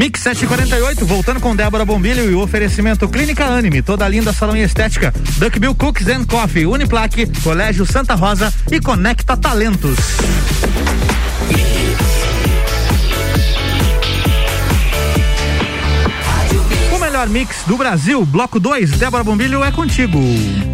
Mix 0.00 0.20
748, 0.22 1.04
voltando 1.04 1.40
com 1.40 1.54
Débora 1.54 1.84
Bombilho 1.84 2.30
e 2.30 2.34
o 2.34 2.40
oferecimento 2.40 3.06
Clínica 3.06 3.44
Anime, 3.44 3.82
toda 3.82 4.08
linda 4.08 4.32
salão 4.32 4.56
e 4.56 4.62
estética, 4.62 5.12
Duckbill 5.36 5.74
Cooks 5.74 6.08
and 6.08 6.24
Coffee, 6.24 6.64
Uniplaque, 6.64 7.26
Colégio 7.42 7.84
Santa 7.84 8.14
Rosa 8.14 8.50
e 8.72 8.80
Conecta 8.80 9.36
Talentos. 9.36 9.98
Melhor 17.20 17.28
mix 17.28 17.64
do 17.66 17.76
Brasil, 17.76 18.24
bloco 18.24 18.58
2, 18.58 18.92
Débora 18.92 19.22
Bombilho 19.22 19.62
é 19.62 19.70
contigo. 19.70 20.18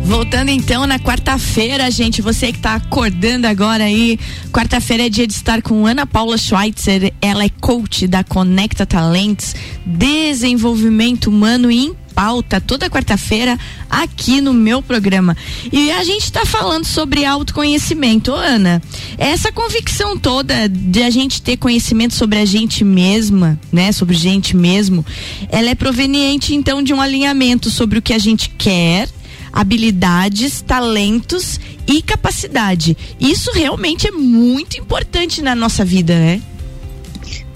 Voltando 0.05 0.50
então 0.50 0.87
na 0.87 0.99
quarta-feira, 0.99 1.91
gente, 1.91 2.23
você 2.23 2.53
que 2.53 2.59
tá 2.59 2.75
acordando 2.75 3.47
agora 3.47 3.85
aí, 3.85 4.19
quarta-feira 4.53 5.07
é 5.07 5.09
dia 5.09 5.26
de 5.26 5.33
estar 5.33 5.61
com 5.61 5.87
Ana 5.87 6.07
Paula 6.07 6.38
Schweitzer, 6.38 7.12
ela 7.21 7.45
é 7.45 7.49
coach 7.49 8.07
da 8.07 8.23
Conecta 8.23 8.87
Talentos, 8.87 9.55
desenvolvimento 9.85 11.29
humano 11.29 11.71
e 11.71 11.93
pauta 12.16 12.62
toda 12.62 12.88
quarta-feira 12.88 13.58
aqui 13.90 14.40
no 14.40 14.54
meu 14.54 14.80
programa. 14.80 15.37
E 15.70 15.90
a 15.90 16.02
gente 16.02 16.25
está 16.25 16.46
falando 16.46 16.87
sobre 16.87 17.26
autoconhecimento. 17.26 18.32
Ô, 18.32 18.37
Ana, 18.37 18.82
essa 19.18 19.52
convicção 19.52 20.16
toda 20.16 20.66
de 20.66 21.02
a 21.02 21.11
gente 21.11 21.42
ter 21.42 21.58
conhecimento 21.58 22.14
sobre 22.14 22.38
a 22.38 22.46
gente 22.46 22.82
mesma, 22.82 23.61
né? 23.70 23.92
Sobre 23.92 24.16
gente 24.16 24.56
mesmo, 24.56 25.04
ela 25.50 25.68
é 25.68 25.75
proveniente 25.75 26.54
então 26.54 26.82
de 26.82 26.94
um 26.94 27.02
alinhamento 27.02 27.68
sobre 27.70 27.99
o 27.99 28.02
que 28.02 28.14
a 28.14 28.18
gente 28.18 28.49
quer 28.49 29.11
habilidades, 29.52 30.62
talentos 30.62 31.61
e 31.87 32.00
capacidade. 32.00 32.96
Isso 33.20 33.52
realmente 33.52 34.06
é 34.06 34.11
muito 34.11 34.78
importante 34.78 35.42
na 35.42 35.54
nossa 35.54 35.85
vida, 35.85 36.14
né? 36.14 36.42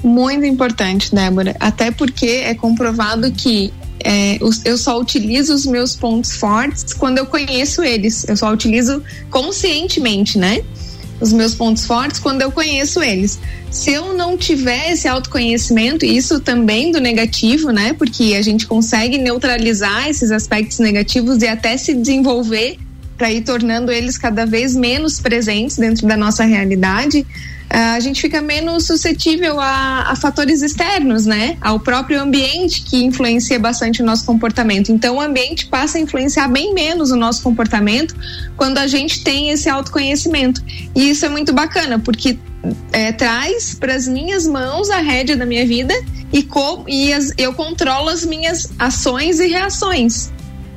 Muito 0.02 0.46
importante, 0.46 1.14
Débora. 1.14 1.54
Até 1.60 1.90
porque 1.90 2.26
é 2.26 2.54
comprovado 2.54 3.30
que 3.32 3.72
é, 4.04 4.38
eu 4.64 4.78
só 4.78 4.98
utilizo 4.98 5.54
os 5.54 5.66
meus 5.66 5.94
pontos 5.94 6.36
fortes 6.36 6.92
quando 6.92 7.18
eu 7.18 7.26
conheço 7.26 7.82
eles. 7.82 8.26
Eu 8.28 8.36
só 8.36 8.52
utilizo 8.52 9.02
conscientemente, 9.30 10.38
né? 10.38 10.62
Os 11.20 11.32
meus 11.32 11.54
pontos 11.54 11.84
fortes 11.84 12.18
quando 12.18 12.42
eu 12.42 12.50
conheço 12.50 13.02
eles. 13.02 13.38
Se 13.70 13.92
eu 13.92 14.14
não 14.14 14.36
tiver 14.36 14.92
esse 14.92 15.06
autoconhecimento, 15.06 16.04
isso 16.04 16.40
também 16.40 16.90
do 16.90 17.00
negativo, 17.00 17.70
né? 17.70 17.92
Porque 17.92 18.34
a 18.38 18.42
gente 18.42 18.66
consegue 18.66 19.18
neutralizar 19.18 20.08
esses 20.08 20.30
aspectos 20.30 20.78
negativos 20.78 21.42
e 21.42 21.46
até 21.46 21.76
se 21.76 21.94
desenvolver 21.94 22.78
para 23.18 23.30
ir 23.30 23.42
tornando 23.42 23.92
eles 23.92 24.16
cada 24.16 24.46
vez 24.46 24.74
menos 24.74 25.20
presentes 25.20 25.76
dentro 25.76 26.06
da 26.08 26.16
nossa 26.16 26.42
realidade 26.44 27.26
a 27.78 28.00
gente 28.00 28.20
fica 28.20 28.42
menos 28.42 28.86
suscetível 28.86 29.60
a, 29.60 30.10
a, 30.10 30.16
fatores 30.16 30.60
externos, 30.60 31.24
né? 31.24 31.56
Ao 31.60 31.78
próprio 31.78 32.20
ambiente 32.20 32.82
que 32.82 33.04
influencia 33.04 33.58
bastante 33.60 34.02
o 34.02 34.04
nosso 34.04 34.26
comportamento. 34.26 34.90
Então, 34.90 35.16
o 35.16 35.20
ambiente 35.20 35.66
passa 35.66 35.96
a 35.96 36.00
influenciar 36.00 36.48
bem 36.48 36.74
menos 36.74 37.12
o 37.12 37.16
nosso 37.16 37.42
comportamento 37.42 38.14
quando 38.56 38.78
a 38.78 38.88
gente 38.88 39.22
tem 39.22 39.50
esse 39.50 39.68
autoconhecimento. 39.68 40.60
E 40.96 41.10
isso 41.10 41.24
é 41.24 41.28
muito 41.28 41.52
bacana, 41.52 41.98
porque 42.00 42.36
é, 42.92 43.12
traz 43.12 43.74
para 43.74 43.94
as 43.94 44.08
minhas 44.08 44.46
mãos 44.46 44.90
a 44.90 44.98
rédea 44.98 45.36
da 45.36 45.46
minha 45.46 45.64
vida 45.64 45.94
e, 46.32 46.46
e 46.88 47.12
as, 47.12 47.32
eu 47.38 47.54
controlo 47.54 48.08
as 48.08 48.24
minhas 48.24 48.68
ações 48.78 49.38
e 49.38 49.46
reações 49.46 50.30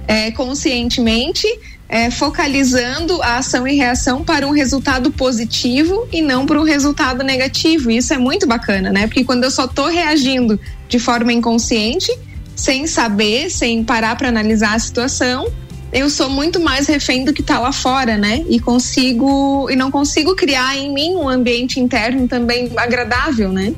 é, 0.08 0.32
conscientemente 0.32 1.48
é, 1.94 2.10
focalizando 2.10 3.22
a 3.22 3.38
ação 3.38 3.68
e 3.68 3.76
reação 3.76 4.24
para 4.24 4.48
um 4.48 4.50
resultado 4.50 5.12
positivo 5.12 6.08
e 6.12 6.24
não 6.24 6.44
para 6.44 6.60
um 6.60 6.64
resultado 6.64 7.24
negativo. 7.24 7.92
Isso 7.92 8.12
é 8.12 8.18
muito 8.18 8.48
bacana, 8.48 8.92
né? 8.92 9.06
Porque 9.06 9.24
quando 9.24 9.44
eu 9.44 9.52
só 9.52 9.66
estou 9.66 9.90
reagindo 9.90 10.60
de 10.90 10.98
forma 10.98 11.32
inconsciente, 11.32 12.12
sem 12.56 12.88
saber, 12.88 13.52
sem 13.52 13.84
parar 13.84 14.16
para 14.16 14.28
analisar 14.28 14.74
a 14.74 14.80
situação, 14.80 15.48
eu 15.92 16.10
sou 16.10 16.32
muito 16.32 16.60
mais 16.60 16.88
refém 16.88 17.24
do 17.24 17.32
que 17.32 17.42
está 17.42 17.60
lá 17.60 17.72
fora, 17.72 18.18
né? 18.18 18.44
E 18.50 18.60
consigo 18.60 19.70
e 19.70 19.76
não 19.76 19.92
consigo 19.92 20.36
criar 20.36 20.76
em 20.76 20.92
mim 20.92 21.14
um 21.14 21.30
ambiente 21.30 21.80
interno 21.80 22.28
também 22.28 22.72
agradável, 22.76 23.52
né? 23.52 23.72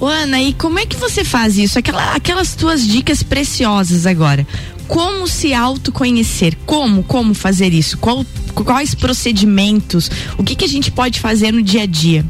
Ana, 0.00 0.40
e 0.40 0.52
como 0.52 0.78
é 0.78 0.86
que 0.86 0.96
você 0.96 1.24
faz 1.24 1.58
isso? 1.58 1.80
Aquela, 1.80 2.14
aquelas 2.14 2.54
tuas 2.54 2.86
dicas 2.86 3.24
preciosas 3.24 4.06
agora 4.06 4.46
como 4.88 5.26
se 5.26 5.54
autoconhecer, 5.54 6.56
como, 6.66 7.02
como 7.02 7.34
fazer 7.34 7.72
isso, 7.72 7.98
Qual, 7.98 8.24
quais 8.54 8.94
procedimentos, 8.94 10.10
o 10.38 10.44
que 10.44 10.54
que 10.54 10.64
a 10.64 10.68
gente 10.68 10.90
pode 10.90 11.20
fazer 11.20 11.52
no 11.52 11.62
dia 11.62 11.82
a 11.82 11.86
dia? 11.86 12.24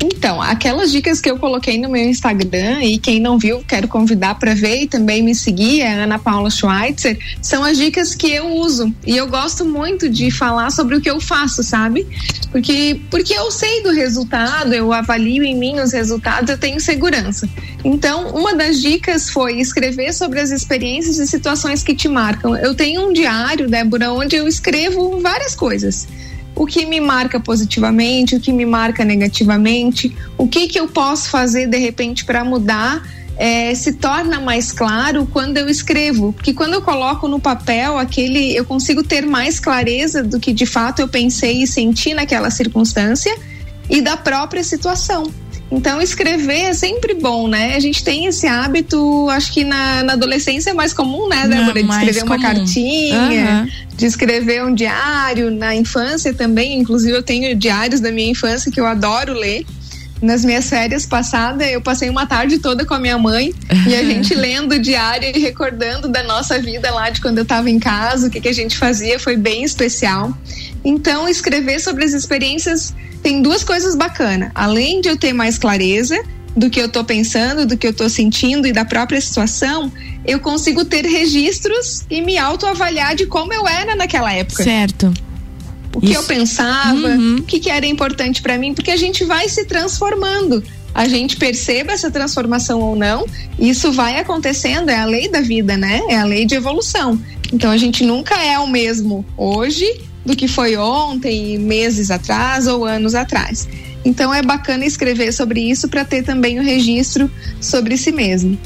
Então, 0.00 0.40
aquelas 0.40 0.90
dicas 0.92 1.20
que 1.20 1.30
eu 1.30 1.38
coloquei 1.38 1.78
no 1.78 1.88
meu 1.88 2.08
Instagram 2.08 2.82
e 2.82 2.98
quem 2.98 3.20
não 3.20 3.38
viu, 3.38 3.62
quero 3.66 3.88
convidar 3.88 4.36
para 4.36 4.54
ver 4.54 4.82
e 4.82 4.86
também 4.86 5.22
me 5.22 5.34
seguir, 5.34 5.80
é 5.80 6.02
Ana 6.02 6.18
Paula 6.18 6.50
Schweitzer, 6.50 7.18
são 7.40 7.62
as 7.64 7.76
dicas 7.76 8.14
que 8.14 8.30
eu 8.30 8.48
uso. 8.48 8.92
E 9.06 9.16
eu 9.16 9.26
gosto 9.28 9.64
muito 9.64 10.08
de 10.08 10.30
falar 10.30 10.70
sobre 10.70 10.96
o 10.96 11.00
que 11.00 11.10
eu 11.10 11.20
faço, 11.20 11.62
sabe? 11.62 12.06
Porque 12.50 13.00
porque 13.10 13.34
eu 13.34 13.50
sei 13.50 13.82
do 13.82 13.90
resultado, 13.90 14.72
eu 14.72 14.92
avalio 14.92 15.42
em 15.42 15.56
mim 15.56 15.80
os 15.80 15.92
resultados, 15.92 16.50
eu 16.50 16.58
tenho 16.58 16.80
segurança. 16.80 17.48
Então, 17.84 18.30
uma 18.30 18.54
das 18.54 18.80
dicas 18.80 19.30
foi 19.30 19.60
escrever 19.60 20.12
sobre 20.12 20.40
as 20.40 20.50
experiências 20.50 21.18
e 21.18 21.26
situações 21.26 21.82
que 21.82 21.94
te 21.94 22.08
marcam. 22.08 22.56
Eu 22.56 22.74
tenho 22.74 23.08
um 23.08 23.12
diário, 23.12 23.68
Débora, 23.68 24.12
onde 24.12 24.36
eu 24.36 24.46
escrevo 24.48 25.20
várias 25.20 25.54
coisas 25.54 26.06
o 26.56 26.66
que 26.66 26.86
me 26.86 26.98
marca 26.98 27.38
positivamente, 27.38 28.34
o 28.34 28.40
que 28.40 28.52
me 28.52 28.64
marca 28.64 29.04
negativamente, 29.04 30.16
o 30.38 30.48
que 30.48 30.66
que 30.66 30.80
eu 30.80 30.88
posso 30.88 31.28
fazer 31.28 31.66
de 31.66 31.76
repente 31.76 32.24
para 32.24 32.42
mudar 32.42 33.02
é, 33.36 33.74
se 33.74 33.92
torna 33.92 34.40
mais 34.40 34.72
claro 34.72 35.28
quando 35.30 35.58
eu 35.58 35.68
escrevo, 35.68 36.32
porque 36.32 36.54
quando 36.54 36.72
eu 36.72 36.80
coloco 36.80 37.28
no 37.28 37.38
papel 37.38 37.98
aquele, 37.98 38.56
eu 38.56 38.64
consigo 38.64 39.02
ter 39.02 39.26
mais 39.26 39.60
clareza 39.60 40.22
do 40.22 40.40
que 40.40 40.54
de 40.54 40.64
fato 40.64 41.00
eu 41.00 41.08
pensei 41.08 41.62
e 41.62 41.66
senti 41.66 42.14
naquela 42.14 42.50
circunstância 42.50 43.36
e 43.90 44.00
da 44.00 44.16
própria 44.16 44.64
situação. 44.64 45.30
Então, 45.70 46.00
escrever 46.00 46.66
é 46.66 46.74
sempre 46.74 47.14
bom, 47.14 47.48
né? 47.48 47.74
A 47.74 47.80
gente 47.80 48.02
tem 48.04 48.26
esse 48.26 48.46
hábito, 48.46 49.28
acho 49.30 49.52
que 49.52 49.64
na, 49.64 50.02
na 50.04 50.12
adolescência 50.12 50.70
é 50.70 50.72
mais 50.72 50.92
comum, 50.92 51.28
né, 51.28 51.48
Débora? 51.48 51.82
De 51.82 51.90
escrever 51.90 52.22
uma 52.22 52.40
cartinha, 52.40 53.64
uhum. 53.64 53.70
de 53.96 54.06
escrever 54.06 54.64
um 54.64 54.72
diário. 54.72 55.50
Na 55.50 55.74
infância 55.74 56.32
também, 56.32 56.78
inclusive 56.78 57.16
eu 57.16 57.22
tenho 57.22 57.56
diários 57.56 58.00
da 58.00 58.12
minha 58.12 58.30
infância 58.30 58.70
que 58.70 58.80
eu 58.80 58.86
adoro 58.86 59.32
ler. 59.32 59.66
Nas 60.22 60.44
minhas 60.44 60.70
férias 60.70 61.04
passadas, 61.04 61.68
eu 61.68 61.80
passei 61.80 62.08
uma 62.08 62.26
tarde 62.26 62.58
toda 62.58 62.86
com 62.86 62.94
a 62.94 62.98
minha 62.98 63.18
mãe 63.18 63.52
e 63.86 63.94
a 63.94 64.02
gente 64.02 64.32
lendo 64.34 64.72
o 64.72 64.78
diário 64.78 65.28
e 65.28 65.38
recordando 65.38 66.08
da 66.08 66.22
nossa 66.22 66.58
vida 66.58 66.90
lá 66.90 67.10
de 67.10 67.20
quando 67.20 67.36
eu 67.36 67.42
estava 67.42 67.68
em 67.68 67.78
casa, 67.78 68.28
o 68.28 68.30
que, 68.30 68.40
que 68.40 68.48
a 68.48 68.54
gente 68.54 68.78
fazia, 68.78 69.18
foi 69.18 69.36
bem 69.36 69.62
especial. 69.62 70.32
Então, 70.88 71.28
escrever 71.28 71.80
sobre 71.80 72.04
as 72.04 72.12
experiências 72.12 72.94
tem 73.20 73.42
duas 73.42 73.64
coisas 73.64 73.96
bacanas. 73.96 74.52
Além 74.54 75.00
de 75.00 75.08
eu 75.08 75.16
ter 75.16 75.32
mais 75.32 75.58
clareza 75.58 76.16
do 76.56 76.70
que 76.70 76.80
eu 76.80 76.86
estou 76.86 77.02
pensando, 77.02 77.66
do 77.66 77.76
que 77.76 77.88
eu 77.88 77.90
estou 77.90 78.08
sentindo 78.08 78.68
e 78.68 78.72
da 78.72 78.84
própria 78.84 79.20
situação, 79.20 79.92
eu 80.24 80.38
consigo 80.38 80.84
ter 80.84 81.04
registros 81.04 82.04
e 82.08 82.22
me 82.22 82.38
autoavaliar 82.38 83.16
de 83.16 83.26
como 83.26 83.52
eu 83.52 83.66
era 83.66 83.96
naquela 83.96 84.32
época. 84.32 84.62
Certo. 84.62 85.12
O 85.92 86.00
que 86.00 86.12
Isso. 86.12 86.20
eu 86.20 86.22
pensava, 86.22 87.08
uhum. 87.08 87.38
o 87.40 87.42
que, 87.42 87.58
que 87.58 87.68
era 87.68 87.84
importante 87.84 88.40
para 88.40 88.56
mim, 88.56 88.72
porque 88.72 88.92
a 88.92 88.96
gente 88.96 89.24
vai 89.24 89.48
se 89.48 89.64
transformando 89.64 90.62
a 90.94 91.08
gente 91.08 91.36
perceba 91.36 91.92
essa 91.92 92.10
transformação 92.10 92.80
ou 92.80 92.96
não, 92.96 93.26
isso 93.58 93.92
vai 93.92 94.18
acontecendo, 94.18 94.88
é 94.88 94.96
a 94.96 95.04
lei 95.04 95.28
da 95.28 95.42
vida, 95.42 95.76
né? 95.76 96.00
É 96.08 96.16
a 96.16 96.24
lei 96.24 96.46
de 96.46 96.54
evolução. 96.54 97.20
Então 97.52 97.70
a 97.70 97.76
gente 97.76 98.02
nunca 98.02 98.34
é 98.42 98.58
o 98.58 98.66
mesmo 98.66 99.22
hoje 99.36 99.84
do 100.26 100.36
que 100.36 100.48
foi 100.48 100.76
ontem, 100.76 101.56
meses 101.56 102.10
atrás 102.10 102.66
ou 102.66 102.84
anos 102.84 103.14
atrás. 103.14 103.68
Então 104.04 104.34
é 104.34 104.42
bacana 104.42 104.84
escrever 104.84 105.32
sobre 105.32 105.60
isso 105.60 105.88
para 105.88 106.04
ter 106.04 106.22
também 106.22 106.58
o 106.58 106.62
registro 106.62 107.30
sobre 107.60 107.96
si 107.96 108.12
mesmo. 108.12 108.58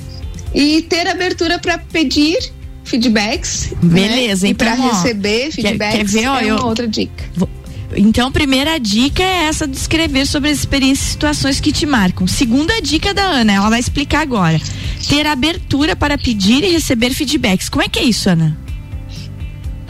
E 0.55 0.83
ter 0.83 1.07
abertura 1.07 1.59
para 1.59 1.79
pedir 1.79 2.53
feedbacks. 2.85 3.73
Né? 3.83 4.09
Beleza, 4.09 4.47
né? 4.47 4.51
então. 4.51 4.67
E 4.67 4.77
para 4.77 4.89
receber 4.89 5.53
feedbacks 5.53 5.97
quer, 5.97 5.99
quer 5.99 6.05
ver, 6.05 6.27
ó, 6.29 6.41
é 6.41 6.53
uma 6.53 6.61
eu... 6.61 6.67
outra 6.67 6.89
dica. 6.89 7.25
Então, 7.97 8.29
a 8.29 8.31
primeira 8.31 8.79
dica 8.79 9.23
é 9.23 9.45
essa 9.45 9.67
de 9.67 9.77
escrever 9.77 10.27
sobre 10.27 10.51
as 10.51 10.59
experiências 10.59 11.09
e 11.09 11.11
situações 11.13 11.61
que 11.61 11.73
te 11.73 11.87
marcam. 11.87 12.27
Segunda 12.27 12.81
dica 12.81 13.13
da 13.13 13.25
Ana, 13.25 13.53
ela 13.53 13.69
vai 13.69 13.81
explicar 13.81 14.21
agora. 14.21 14.61
Ter 15.09 15.27
abertura 15.27 15.97
para 15.97 16.17
pedir 16.17 16.63
e 16.63 16.69
receber 16.69 17.11
feedbacks. 17.11 17.69
Como 17.69 17.83
é 17.83 17.89
que 17.89 17.99
é 17.99 18.05
isso, 18.05 18.31
Ana? 18.31 18.57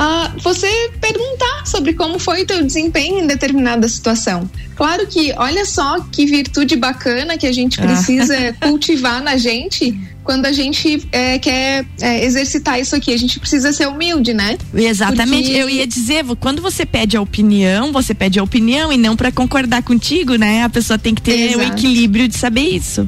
Uh, 0.01 0.41
você 0.41 0.67
perguntar 0.99 1.67
sobre 1.67 1.93
como 1.93 2.19
foi 2.19 2.43
o 2.43 2.47
teu 2.47 2.65
desempenho 2.65 3.19
em 3.19 3.27
determinada 3.27 3.87
situação. 3.87 4.49
Claro 4.75 5.07
que, 5.07 5.31
olha 5.37 5.67
só 5.67 6.01
que 6.11 6.25
virtude 6.25 6.75
bacana 6.75 7.37
que 7.37 7.47
a 7.47 7.53
gente 7.53 7.79
ah. 7.79 7.85
precisa 7.85 8.35
ah. 8.35 8.53
cultivar 8.67 9.23
na 9.23 9.37
gente 9.37 9.95
quando 10.25 10.47
a 10.47 10.53
gente 10.53 11.07
é, 11.13 11.39
quer 11.39 11.85
é, 12.01 12.25
exercitar 12.25 12.81
isso 12.81 12.97
aqui. 12.97 13.13
A 13.13 13.19
gente 13.19 13.39
precisa 13.39 13.75
ser 13.75 13.89
humilde, 13.89 14.33
né? 14.33 14.57
Exatamente. 14.73 15.49
Porque... 15.49 15.61
Eu 15.61 15.69
ia 15.69 15.87
dizer, 15.87 16.25
quando 16.39 16.63
você 16.63 16.87
pede 16.87 17.19
a 17.19 17.21
opinião, 17.21 17.93
você 17.93 18.15
pede 18.15 18.39
a 18.39 18.43
opinião 18.43 18.91
e 18.91 18.97
não 18.97 19.15
para 19.15 19.31
concordar 19.31 19.83
contigo, 19.83 20.37
né? 20.37 20.63
A 20.63 20.71
pessoa 20.71 20.99
tem 20.99 21.15
que 21.15 21.21
ter 21.21 21.51
Exato. 21.51 21.59
o 21.59 21.63
equilíbrio 21.63 22.27
de 22.27 22.39
saber 22.39 22.63
isso. 22.63 23.07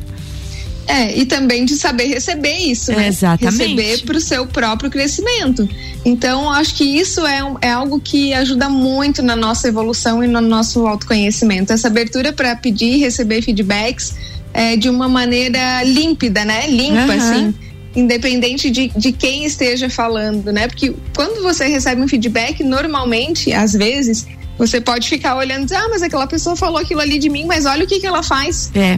É, 0.87 1.17
e 1.17 1.25
também 1.25 1.65
de 1.65 1.77
saber 1.77 2.07
receber 2.07 2.57
isso, 2.59 2.93
né? 2.93 3.09
Exatamente. 3.09 3.75
Receber 3.75 4.05
para 4.05 4.17
o 4.17 4.21
seu 4.21 4.47
próprio 4.47 4.91
crescimento. 4.91 5.69
Então, 6.05 6.51
acho 6.51 6.75
que 6.75 6.85
isso 6.85 7.25
é, 7.27 7.41
é 7.61 7.71
algo 7.71 8.01
que 8.01 8.35
ajuda 8.35 8.69
muito 8.69 9.23
na 9.23 9.37
nossa 9.37 9.69
evolução 9.69 10.23
e 10.25 10.27
no 10.27 10.41
nosso 10.41 10.87
autoconhecimento. 10.87 11.73
Essa 11.73 11.87
abertura 11.87 12.33
para 12.33 12.57
pedir 12.57 12.95
e 12.95 12.99
receber 12.99 13.43
feedbacks 13.43 14.15
é, 14.53 14.77
de 14.77 14.89
uma 14.89 15.09
maneira 15.09 15.83
límpida, 15.85 16.45
né? 16.45 16.67
Limpa, 16.67 17.13
uhum. 17.13 17.13
assim. 17.13 17.55
Independente 17.95 18.71
de, 18.71 18.89
de 18.89 19.13
quem 19.13 19.45
esteja 19.45 19.89
falando, 19.89 20.51
né? 20.53 20.67
Porque 20.67 20.95
quando 21.15 21.43
você 21.43 21.67
recebe 21.67 22.01
um 22.01 22.09
feedback, 22.09 22.65
normalmente, 22.65 23.53
às 23.53 23.73
vezes, 23.73 24.27
você 24.59 24.81
pode 24.81 25.09
ficar 25.09 25.37
olhando 25.37 25.63
e 25.63 25.65
dizer, 25.65 25.77
ah, 25.77 25.89
mas 25.91 26.03
aquela 26.03 26.27
pessoa 26.27 26.57
falou 26.57 26.79
aquilo 26.79 27.01
ali 27.01 27.19
de 27.19 27.29
mim, 27.29 27.45
mas 27.45 27.67
olha 27.67 27.85
o 27.85 27.87
que, 27.87 28.01
que 28.01 28.07
ela 28.07 28.23
faz. 28.23 28.71
É. 28.75 28.97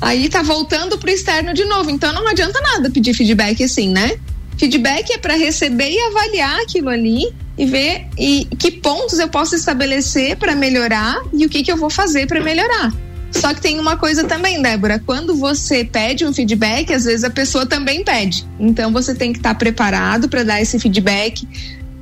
Aí 0.00 0.28
tá 0.28 0.42
voltando 0.42 0.98
pro 0.98 1.10
externo 1.10 1.54
de 1.54 1.64
novo. 1.64 1.90
Então 1.90 2.12
não 2.12 2.26
adianta 2.28 2.60
nada 2.60 2.90
pedir 2.90 3.14
feedback 3.14 3.62
assim, 3.62 3.88
né? 3.88 4.18
Feedback 4.58 5.12
é 5.12 5.18
para 5.18 5.34
receber 5.34 5.90
e 5.90 5.98
avaliar 5.98 6.60
aquilo 6.60 6.88
ali 6.88 7.32
e 7.56 7.66
ver 7.66 8.06
e 8.18 8.46
que 8.58 8.70
pontos 8.70 9.18
eu 9.18 9.28
posso 9.28 9.54
estabelecer 9.54 10.36
para 10.36 10.54
melhorar 10.54 11.22
e 11.32 11.44
o 11.44 11.48
que, 11.48 11.62
que 11.62 11.72
eu 11.72 11.76
vou 11.76 11.90
fazer 11.90 12.26
para 12.26 12.40
melhorar. 12.40 12.92
Só 13.32 13.52
que 13.52 13.60
tem 13.60 13.80
uma 13.80 13.96
coisa 13.96 14.24
também, 14.24 14.62
Débora, 14.62 15.02
quando 15.04 15.34
você 15.34 15.84
pede 15.84 16.24
um 16.24 16.32
feedback, 16.32 16.92
às 16.92 17.04
vezes 17.04 17.24
a 17.24 17.30
pessoa 17.30 17.66
também 17.66 18.04
pede. 18.04 18.46
Então 18.60 18.92
você 18.92 19.12
tem 19.12 19.32
que 19.32 19.38
estar 19.38 19.54
tá 19.54 19.58
preparado 19.58 20.28
para 20.28 20.44
dar 20.44 20.62
esse 20.62 20.78
feedback, 20.78 21.46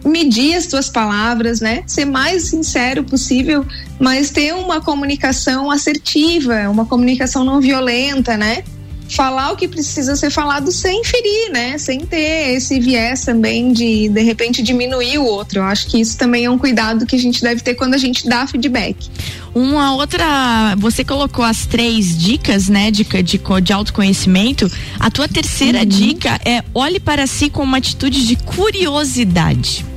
medir 0.04 0.54
as 0.54 0.66
tuas 0.66 0.88
palavras, 0.88 1.60
né? 1.60 1.82
Ser 1.86 2.04
mais 2.04 2.44
sincero 2.44 3.04
possível, 3.04 3.64
mas 3.98 4.30
ter 4.30 4.54
uma 4.54 4.80
comunicação 4.80 5.70
assertiva, 5.70 6.68
uma 6.68 6.86
comunicação 6.86 7.44
não 7.44 7.60
violenta, 7.60 8.36
né? 8.36 8.64
Falar 9.08 9.52
o 9.52 9.56
que 9.56 9.68
precisa 9.68 10.16
ser 10.16 10.30
falado 10.30 10.72
sem 10.72 11.04
ferir, 11.04 11.52
né? 11.52 11.76
Sem 11.76 12.00
ter 12.00 12.54
esse 12.54 12.80
viés 12.80 13.24
também 13.24 13.72
de 13.72 14.08
de 14.08 14.22
repente 14.22 14.62
diminuir 14.62 15.18
o 15.18 15.24
outro. 15.24 15.58
Eu 15.58 15.64
acho 15.64 15.86
que 15.86 16.00
isso 16.00 16.16
também 16.16 16.46
é 16.46 16.50
um 16.50 16.56
cuidado 16.56 17.04
que 17.04 17.14
a 17.14 17.18
gente 17.18 17.42
deve 17.42 17.60
ter 17.60 17.74
quando 17.74 17.94
a 17.94 17.98
gente 17.98 18.26
dá 18.26 18.46
feedback. 18.46 19.10
Uma 19.54 19.94
outra, 19.94 20.74
você 20.78 21.04
colocou 21.04 21.44
as 21.44 21.66
três 21.66 22.16
dicas, 22.16 22.68
né, 22.70 22.90
de, 22.90 23.04
de, 23.04 23.38
de 23.62 23.72
autoconhecimento. 23.72 24.70
A 24.98 25.10
tua 25.10 25.28
terceira 25.28 25.80
uhum. 25.80 25.84
dica 25.84 26.40
é 26.42 26.64
olhe 26.72 26.98
para 26.98 27.26
si 27.26 27.50
com 27.50 27.62
uma 27.62 27.76
atitude 27.76 28.26
de 28.26 28.36
curiosidade. 28.36 29.91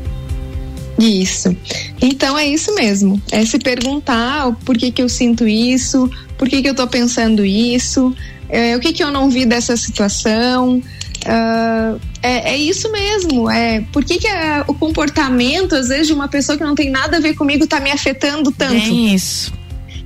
Isso. 0.99 1.55
Então 2.01 2.38
é 2.38 2.47
isso 2.47 2.73
mesmo. 2.73 3.21
É 3.31 3.45
se 3.45 3.60
perguntar 3.60 4.51
por 4.65 4.77
que 4.77 4.91
que 4.91 5.01
eu 5.01 5.10
sinto 5.10 5.47
isso, 5.47 6.10
por 6.38 6.47
que 6.47 6.62
que 6.62 6.69
eu 6.69 6.75
tô 6.75 6.88
pensando 6.88 7.45
isso, 7.45 8.15
é, 8.49 8.75
o 8.75 8.79
que 8.79 8.93
que 8.93 9.03
eu 9.03 9.12
não 9.12 9.29
vi 9.29 9.45
dessa 9.45 9.75
situação. 9.75 10.81
Uh, 11.25 11.99
é, 12.21 12.53
é, 12.53 12.58
isso 12.58 12.91
mesmo. 12.91 13.49
É 13.49 13.81
por 13.91 14.03
que, 14.05 14.19
que 14.19 14.27
é, 14.27 14.63
o 14.67 14.73
comportamento, 14.73 15.73
às 15.75 15.88
vezes, 15.88 16.08
de 16.08 16.13
uma 16.13 16.27
pessoa 16.27 16.58
que 16.58 16.63
não 16.63 16.75
tem 16.75 16.89
nada 16.91 17.17
a 17.17 17.19
ver 17.19 17.34
comigo 17.34 17.65
tá 17.65 17.79
me 17.79 17.91
afetando 17.91 18.51
tanto? 18.51 18.75
É 18.75 18.89
isso. 19.13 19.51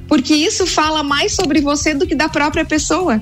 Porque 0.07 0.33
isso 0.33 0.65
fala 0.65 1.03
mais 1.03 1.33
sobre 1.33 1.61
você 1.61 1.93
do 1.93 2.07
que 2.07 2.15
da 2.15 2.29
própria 2.29 2.65
pessoa 2.65 3.21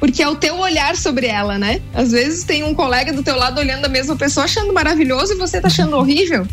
porque 0.00 0.22
é 0.22 0.28
o 0.28 0.36
teu 0.36 0.56
olhar 0.58 0.96
sobre 0.96 1.26
ela, 1.26 1.58
né? 1.58 1.80
Às 1.92 2.12
vezes 2.12 2.44
tem 2.44 2.62
um 2.62 2.74
colega 2.74 3.12
do 3.12 3.22
teu 3.22 3.36
lado 3.36 3.58
olhando 3.58 3.84
a 3.84 3.88
mesma 3.88 4.16
pessoa 4.16 4.44
achando 4.44 4.72
maravilhoso 4.72 5.32
e 5.32 5.36
você 5.36 5.60
tá 5.60 5.66
achando 5.66 5.96
horrível. 5.96 6.46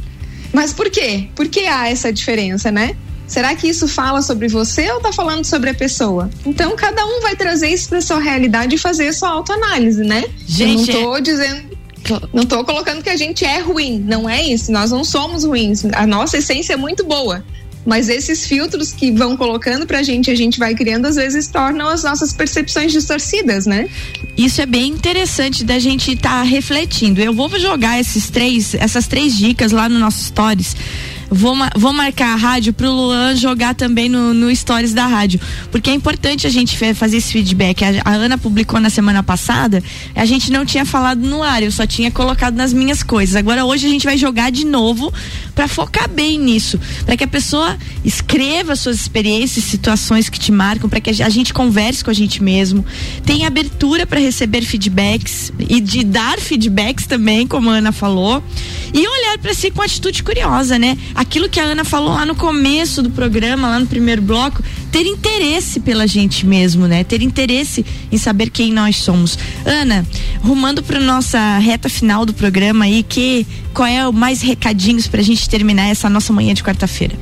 Mas 0.56 0.72
por 0.72 0.90
quê? 0.90 1.28
Por 1.36 1.50
que 1.50 1.68
há 1.68 1.90
essa 1.90 2.14
diferença, 2.14 2.72
né? 2.72 2.96
Será 3.28 3.54
que 3.56 3.68
isso 3.68 3.90
fala 3.90 4.22
sobre 4.22 4.48
você 4.48 4.90
ou 4.92 5.02
tá 5.02 5.12
falando 5.12 5.44
sobre 5.44 5.70
a 5.72 5.74
pessoa? 5.74 6.30
Então 6.46 6.74
cada 6.78 7.06
um 7.06 7.20
vai 7.20 7.36
trazer 7.36 7.68
isso 7.68 7.90
para 7.90 8.00
sua 8.00 8.20
realidade 8.20 8.76
e 8.76 8.78
fazer 8.78 9.12
sua 9.14 9.30
autoanálise, 9.30 10.02
né? 10.02 10.24
Gente, 10.48 10.92
Eu 10.92 11.02
não 11.02 11.04
tô 11.04 11.20
dizendo 11.20 11.76
não 12.32 12.46
tô 12.46 12.64
colocando 12.64 13.02
que 13.02 13.10
a 13.10 13.18
gente 13.18 13.44
é 13.44 13.60
ruim, 13.60 14.00
não 14.00 14.30
é 14.30 14.44
isso. 14.44 14.72
Nós 14.72 14.92
não 14.92 15.04
somos 15.04 15.44
ruins. 15.44 15.84
A 15.94 16.06
nossa 16.06 16.38
essência 16.38 16.74
é 16.74 16.78
muito 16.78 17.04
boa. 17.04 17.44
Mas 17.86 18.10
esses 18.10 18.46
filtros 18.46 18.92
que 18.92 19.12
vão 19.12 19.38
colocando 19.38 19.86
pra 19.86 20.02
gente, 20.02 20.32
a 20.32 20.36
gente 20.36 20.58
vai 20.58 20.74
criando, 20.74 21.06
às 21.06 21.16
vezes 21.16 21.48
tornam 21.48 21.88
as 21.88 22.04
nossas 22.04 22.34
percepções 22.34 22.92
distorcidas, 22.92 23.66
né? 23.66 23.88
Isso 24.36 24.62
é 24.62 24.66
bem 24.66 24.92
interessante 24.92 25.64
da 25.64 25.78
gente 25.78 26.12
estar 26.12 26.30
tá 26.30 26.44
refletindo. 26.44 27.22
Eu 27.22 27.34
vou 27.34 27.50
jogar 27.60 28.00
esses 28.00 28.30
três, 28.30 28.74
essas 28.74 29.08
três 29.08 29.38
dicas 29.38 29.72
lá 29.72 29.88
no 29.88 30.00
nosso 30.00 30.24
stories 30.24 30.76
Vou, 31.30 31.56
vou 31.76 31.94
marcar 31.94 32.34
a 32.34 32.36
rádio 32.36 32.74
pro 32.74 32.92
Luan 32.92 33.36
jogar 33.36 33.76
também 33.76 34.08
no, 34.08 34.34
no 34.34 34.56
Stories 34.56 34.94
da 34.94 35.08
rádio. 35.08 35.40
Porque 35.72 35.90
é 35.90 35.94
importante 35.94 36.46
a 36.46 36.50
gente 36.50 36.78
fazer 36.94 37.18
esse 37.18 37.32
feedback. 37.32 37.84
A, 37.84 38.02
a, 38.06 38.14
Ana 38.14 38.38
publicou 38.38 38.80
na 38.80 38.90
semana 38.90 39.24
passada, 39.24 39.84
a 40.16 40.26
gente 40.26 40.52
não 40.52 40.66
tinha 40.66 40.86
falado 40.86 41.20
no 41.20 41.44
ar, 41.44 41.64
eu 41.64 41.72
só 41.72 41.86
tinha 41.86 42.12
colocado 42.12 42.56
nas 42.56 42.74
minhas 42.74 43.04
coisas. 43.04 43.36
Agora 43.36 43.66
hoje 43.66 43.88
a 43.88 43.90
gente 43.90 44.06
vai 44.06 44.18
jogar 44.18 44.52
de 44.52 44.66
novo 44.66 45.12
para 45.54 45.68
focar 45.68 46.10
bem 46.10 46.38
nisso. 46.38 46.80
para 47.06 47.18
que 47.18 47.24
a 47.24 47.28
pessoa 47.28 47.78
escreva 48.04 48.76
suas 48.76 48.98
experiências, 48.98 49.66
situações 49.66 50.30
que 50.30 50.40
te 50.40 50.52
marcam, 50.52 50.90
para 50.90 51.00
que 51.00 51.22
a 51.22 51.30
gente 51.30 51.54
converse 51.54 52.04
com 52.04 52.12
a 52.12 52.14
gente 52.14 52.44
mesmo. 52.44 52.86
Tenha 53.26 53.48
abertura 53.48 54.06
para 54.06 54.20
receber 54.20 54.62
feedbacks 54.62 55.52
e 55.60 55.80
de 55.80 56.04
dar 56.04 56.40
feedbacks 56.40 57.06
também, 57.06 57.48
como 57.48 57.70
a 57.70 57.76
Ana 57.76 57.92
falou. 57.92 58.44
E 58.94 59.08
olhar 59.08 59.38
para 59.40 59.54
si 59.54 59.72
com 59.72 59.82
atitude 59.82 60.24
curiosa, 60.24 60.80
né? 60.80 60.98
Aquilo 61.16 61.50
que 61.50 61.60
a 61.60 61.64
Ana 61.64 61.84
falou 61.84 62.10
lá 62.10 62.26
no 62.26 62.36
começo 62.36 63.02
do 63.02 63.10
programa, 63.10 63.70
lá 63.70 63.80
no 63.80 63.88
primeiro 63.88 64.22
bloco, 64.22 64.62
ter 64.92 65.06
interesse 65.08 65.80
pela 65.80 66.06
gente 66.06 66.46
mesmo, 66.46 66.88
né? 66.88 67.04
Ter 67.04 67.22
interesse 67.22 67.86
em 68.12 68.18
saber 68.18 68.50
quem 68.50 68.74
nós 68.74 68.98
somos. 68.98 69.40
Ana, 69.66 70.06
rumando 70.42 70.84
para 70.84 71.00
nossa 71.00 71.58
reta 71.58 71.90
final 71.90 72.26
do 72.26 72.34
programa 72.34 72.86
aí, 72.86 73.02
que 73.02 73.48
qual 73.74 73.88
é 73.88 74.08
o 74.08 74.14
mais 74.14 74.42
recadinhos 74.42 75.08
para 75.08 75.22
a 75.22 75.24
gente 75.24 75.50
terminar 75.50 75.88
essa 75.88 76.10
nossa 76.10 76.34
manhã 76.34 76.54
de 76.54 76.64
quarta-feira? 76.64 77.16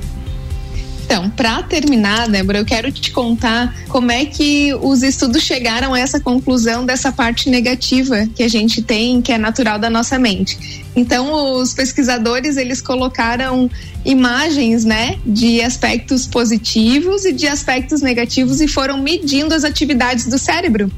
Então, 1.13 1.29
para 1.29 1.61
terminar, 1.61 2.27
Débora, 2.27 2.57
eu 2.57 2.65
quero 2.65 2.91
te 2.91 3.11
contar 3.11 3.71
como 3.87 4.11
é 4.11 4.25
que 4.25 4.73
os 4.81 5.03
estudos 5.03 5.43
chegaram 5.43 5.93
a 5.93 5.99
essa 5.99 6.19
conclusão 6.19 6.83
dessa 6.83 7.11
parte 7.11 7.51
negativa 7.51 8.27
que 8.35 8.41
a 8.41 8.47
gente 8.47 8.81
tem, 8.81 9.21
que 9.21 9.31
é 9.31 9.37
natural 9.37 9.77
da 9.77 9.91
nossa 9.91 10.17
mente. 10.17 10.83
Então, 10.95 11.59
os 11.59 11.71
pesquisadores, 11.71 12.57
eles 12.57 12.81
colocaram 12.81 13.69
imagens, 14.03 14.85
né, 14.85 15.19
de 15.23 15.61
aspectos 15.61 16.25
positivos 16.25 17.25
e 17.25 17.31
de 17.31 17.45
aspectos 17.47 18.01
negativos 18.01 18.59
e 18.59 18.67
foram 18.67 18.97
medindo 18.97 19.53
as 19.53 19.63
atividades 19.63 20.25
do 20.25 20.39
cérebro. 20.39 20.91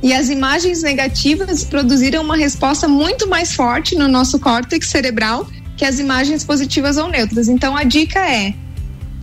E 0.00 0.14
as 0.14 0.28
imagens 0.28 0.84
negativas 0.84 1.64
produziram 1.64 2.22
uma 2.22 2.36
resposta 2.36 2.86
muito 2.86 3.28
mais 3.28 3.52
forte 3.52 3.96
no 3.96 4.06
nosso 4.06 4.38
córtex 4.38 4.86
cerebral 4.86 5.44
que 5.76 5.84
as 5.84 5.98
imagens 5.98 6.44
positivas 6.44 6.96
ou 6.96 7.08
neutras. 7.08 7.48
Então, 7.48 7.76
a 7.76 7.82
dica 7.82 8.20
é 8.20 8.54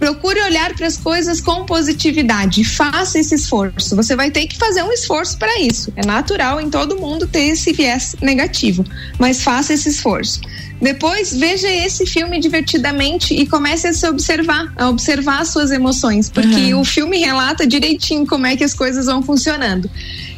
Procure 0.03 0.41
olhar 0.41 0.75
para 0.75 0.85
as 0.85 0.97
coisas 0.97 1.39
com 1.39 1.63
positividade. 1.63 2.65
Faça 2.65 3.17
esse 3.19 3.35
esforço. 3.35 3.95
Você 3.95 4.17
vai 4.17 4.29
ter 4.29 4.47
que 4.47 4.57
fazer 4.57 4.83
um 4.83 4.91
esforço 4.91 5.37
para 5.37 5.61
isso. 5.61 5.93
É 5.95 6.05
natural 6.05 6.59
em 6.59 6.69
todo 6.69 6.99
mundo 6.99 7.25
ter 7.25 7.43
esse 7.43 7.71
viés 7.71 8.13
negativo, 8.21 8.83
mas 9.17 9.41
faça 9.41 9.73
esse 9.73 9.87
esforço. 9.87 10.41
Depois, 10.81 11.33
veja 11.33 11.69
esse 11.69 12.05
filme 12.05 12.37
divertidamente 12.41 13.33
e 13.33 13.47
comece 13.47 13.87
a 13.87 13.93
se 13.93 14.05
observar, 14.05 14.73
a 14.75 14.89
observar 14.89 15.39
as 15.39 15.47
suas 15.47 15.71
emoções, 15.71 16.29
porque 16.29 16.73
uhum. 16.73 16.81
o 16.81 16.83
filme 16.83 17.19
relata 17.19 17.65
direitinho 17.65 18.27
como 18.27 18.45
é 18.45 18.57
que 18.57 18.63
as 18.65 18.73
coisas 18.73 19.05
vão 19.05 19.23
funcionando. 19.23 19.89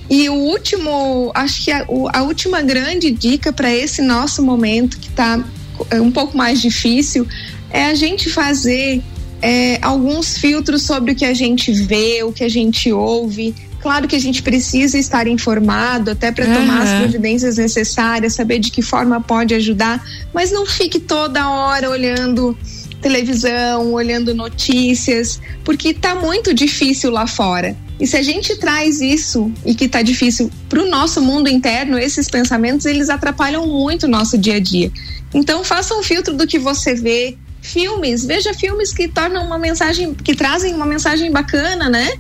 E 0.07 0.29
o 0.29 0.35
último, 0.35 1.31
acho 1.33 1.63
que 1.63 1.71
a, 1.71 1.87
a 2.13 2.21
última 2.21 2.61
grande 2.61 3.09
dica 3.09 3.51
para 3.51 3.73
esse 3.73 4.03
nosso 4.03 4.43
momento 4.43 4.99
que 4.99 5.09
está 5.09 5.43
é, 5.89 5.99
um 5.99 6.11
pouco 6.11 6.37
mais 6.37 6.61
difícil 6.61 7.27
é 7.71 7.87
a 7.87 7.95
gente 7.95 8.29
fazer 8.29 9.01
é, 9.41 9.77
alguns 9.81 10.37
filtros 10.37 10.83
sobre 10.83 11.11
o 11.11 11.15
que 11.15 11.25
a 11.25 11.33
gente 11.33 11.71
vê, 11.71 12.23
o 12.23 12.31
que 12.31 12.43
a 12.43 12.49
gente 12.49 12.91
ouve. 12.91 13.53
Claro 13.81 14.07
que 14.07 14.15
a 14.15 14.19
gente 14.19 14.41
precisa 14.41 14.97
estar 14.97 15.27
informado 15.27 16.11
até 16.11 16.31
para 16.31 16.45
uhum. 16.45 16.53
tomar 16.55 16.81
as 16.81 16.99
providências 16.99 17.57
necessárias, 17.57 18.33
saber 18.33 18.59
de 18.59 18.71
que 18.71 18.81
forma 18.81 19.21
pode 19.21 19.53
ajudar, 19.53 20.03
mas 20.33 20.51
não 20.51 20.65
fique 20.65 20.99
toda 20.99 21.47
hora 21.47 21.89
olhando 21.89 22.57
televisão, 22.99 23.93
olhando 23.93 24.33
notícias, 24.33 25.39
porque 25.63 25.89
está 25.89 26.15
muito 26.15 26.51
difícil 26.53 27.11
lá 27.11 27.27
fora. 27.27 27.77
E 27.99 28.07
se 28.07 28.17
a 28.17 28.23
gente 28.23 28.55
traz 28.57 28.99
isso 28.99 29.51
e 29.63 29.75
que 29.75 29.85
está 29.85 30.01
difícil 30.01 30.51
para 30.67 30.81
o 30.81 30.89
nosso 30.89 31.21
mundo 31.21 31.47
interno, 31.47 31.99
esses 31.99 32.27
pensamentos 32.27 32.85
eles 32.85 33.09
atrapalham 33.09 33.67
muito 33.67 34.05
o 34.05 34.09
nosso 34.09 34.37
dia 34.37 34.55
a 34.55 34.59
dia. 34.59 34.91
Então 35.33 35.63
faça 35.63 35.93
um 35.93 36.01
filtro 36.01 36.33
do 36.33 36.47
que 36.47 36.57
você 36.57 36.95
vê, 36.95 37.37
filmes, 37.65 38.25
veja 38.25 38.53
filmes 38.53 38.93
que 38.93 39.07
tornam 39.07 39.45
uma 39.45 39.57
mensagem, 39.57 40.13
que 40.13 40.35
trazem 40.35 40.73
uma 40.73 40.85
mensagem 40.85 41.31
bacana, 41.31 41.89
né? 41.89 42.13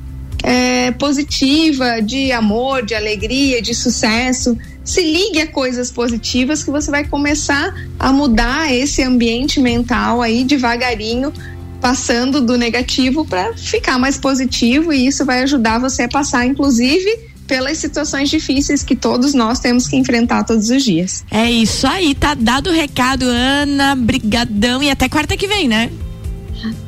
É, 0.43 0.91
positiva, 0.91 2.01
de 2.01 2.31
amor, 2.31 2.85
de 2.85 2.93
alegria, 2.93 3.61
de 3.61 3.73
sucesso. 3.73 4.57
Se 4.83 5.01
ligue 5.01 5.41
a 5.41 5.47
coisas 5.47 5.89
positivas 5.89 6.63
que 6.63 6.69
você 6.69 6.91
vai 6.91 7.05
começar 7.05 7.73
a 7.97 8.11
mudar 8.11 8.71
esse 8.71 9.01
ambiente 9.01 9.59
mental 9.59 10.21
aí 10.21 10.43
devagarinho, 10.43 11.33
passando 11.81 12.41
do 12.41 12.57
negativo 12.57 13.25
para 13.25 13.53
ficar 13.53 13.97
mais 13.97 14.17
positivo 14.17 14.91
e 14.91 15.07
isso 15.07 15.25
vai 15.25 15.43
ajudar 15.43 15.79
você 15.79 16.03
a 16.03 16.09
passar, 16.09 16.45
inclusive, 16.45 17.34
pelas 17.47 17.77
situações 17.77 18.29
difíceis 18.29 18.83
que 18.83 18.95
todos 18.95 19.33
nós 19.33 19.59
temos 19.59 19.87
que 19.87 19.95
enfrentar 19.95 20.43
todos 20.43 20.69
os 20.69 20.83
dias. 20.83 21.23
É 21.31 21.49
isso 21.49 21.87
aí, 21.87 22.15
tá 22.15 22.33
dado 22.33 22.69
o 22.69 22.73
recado, 22.73 23.25
Ana. 23.25 23.95
Brigadão 23.95 24.81
e 24.81 24.89
até 24.89 25.07
quarta 25.07 25.37
que 25.37 25.47
vem, 25.47 25.67
né? 25.67 25.91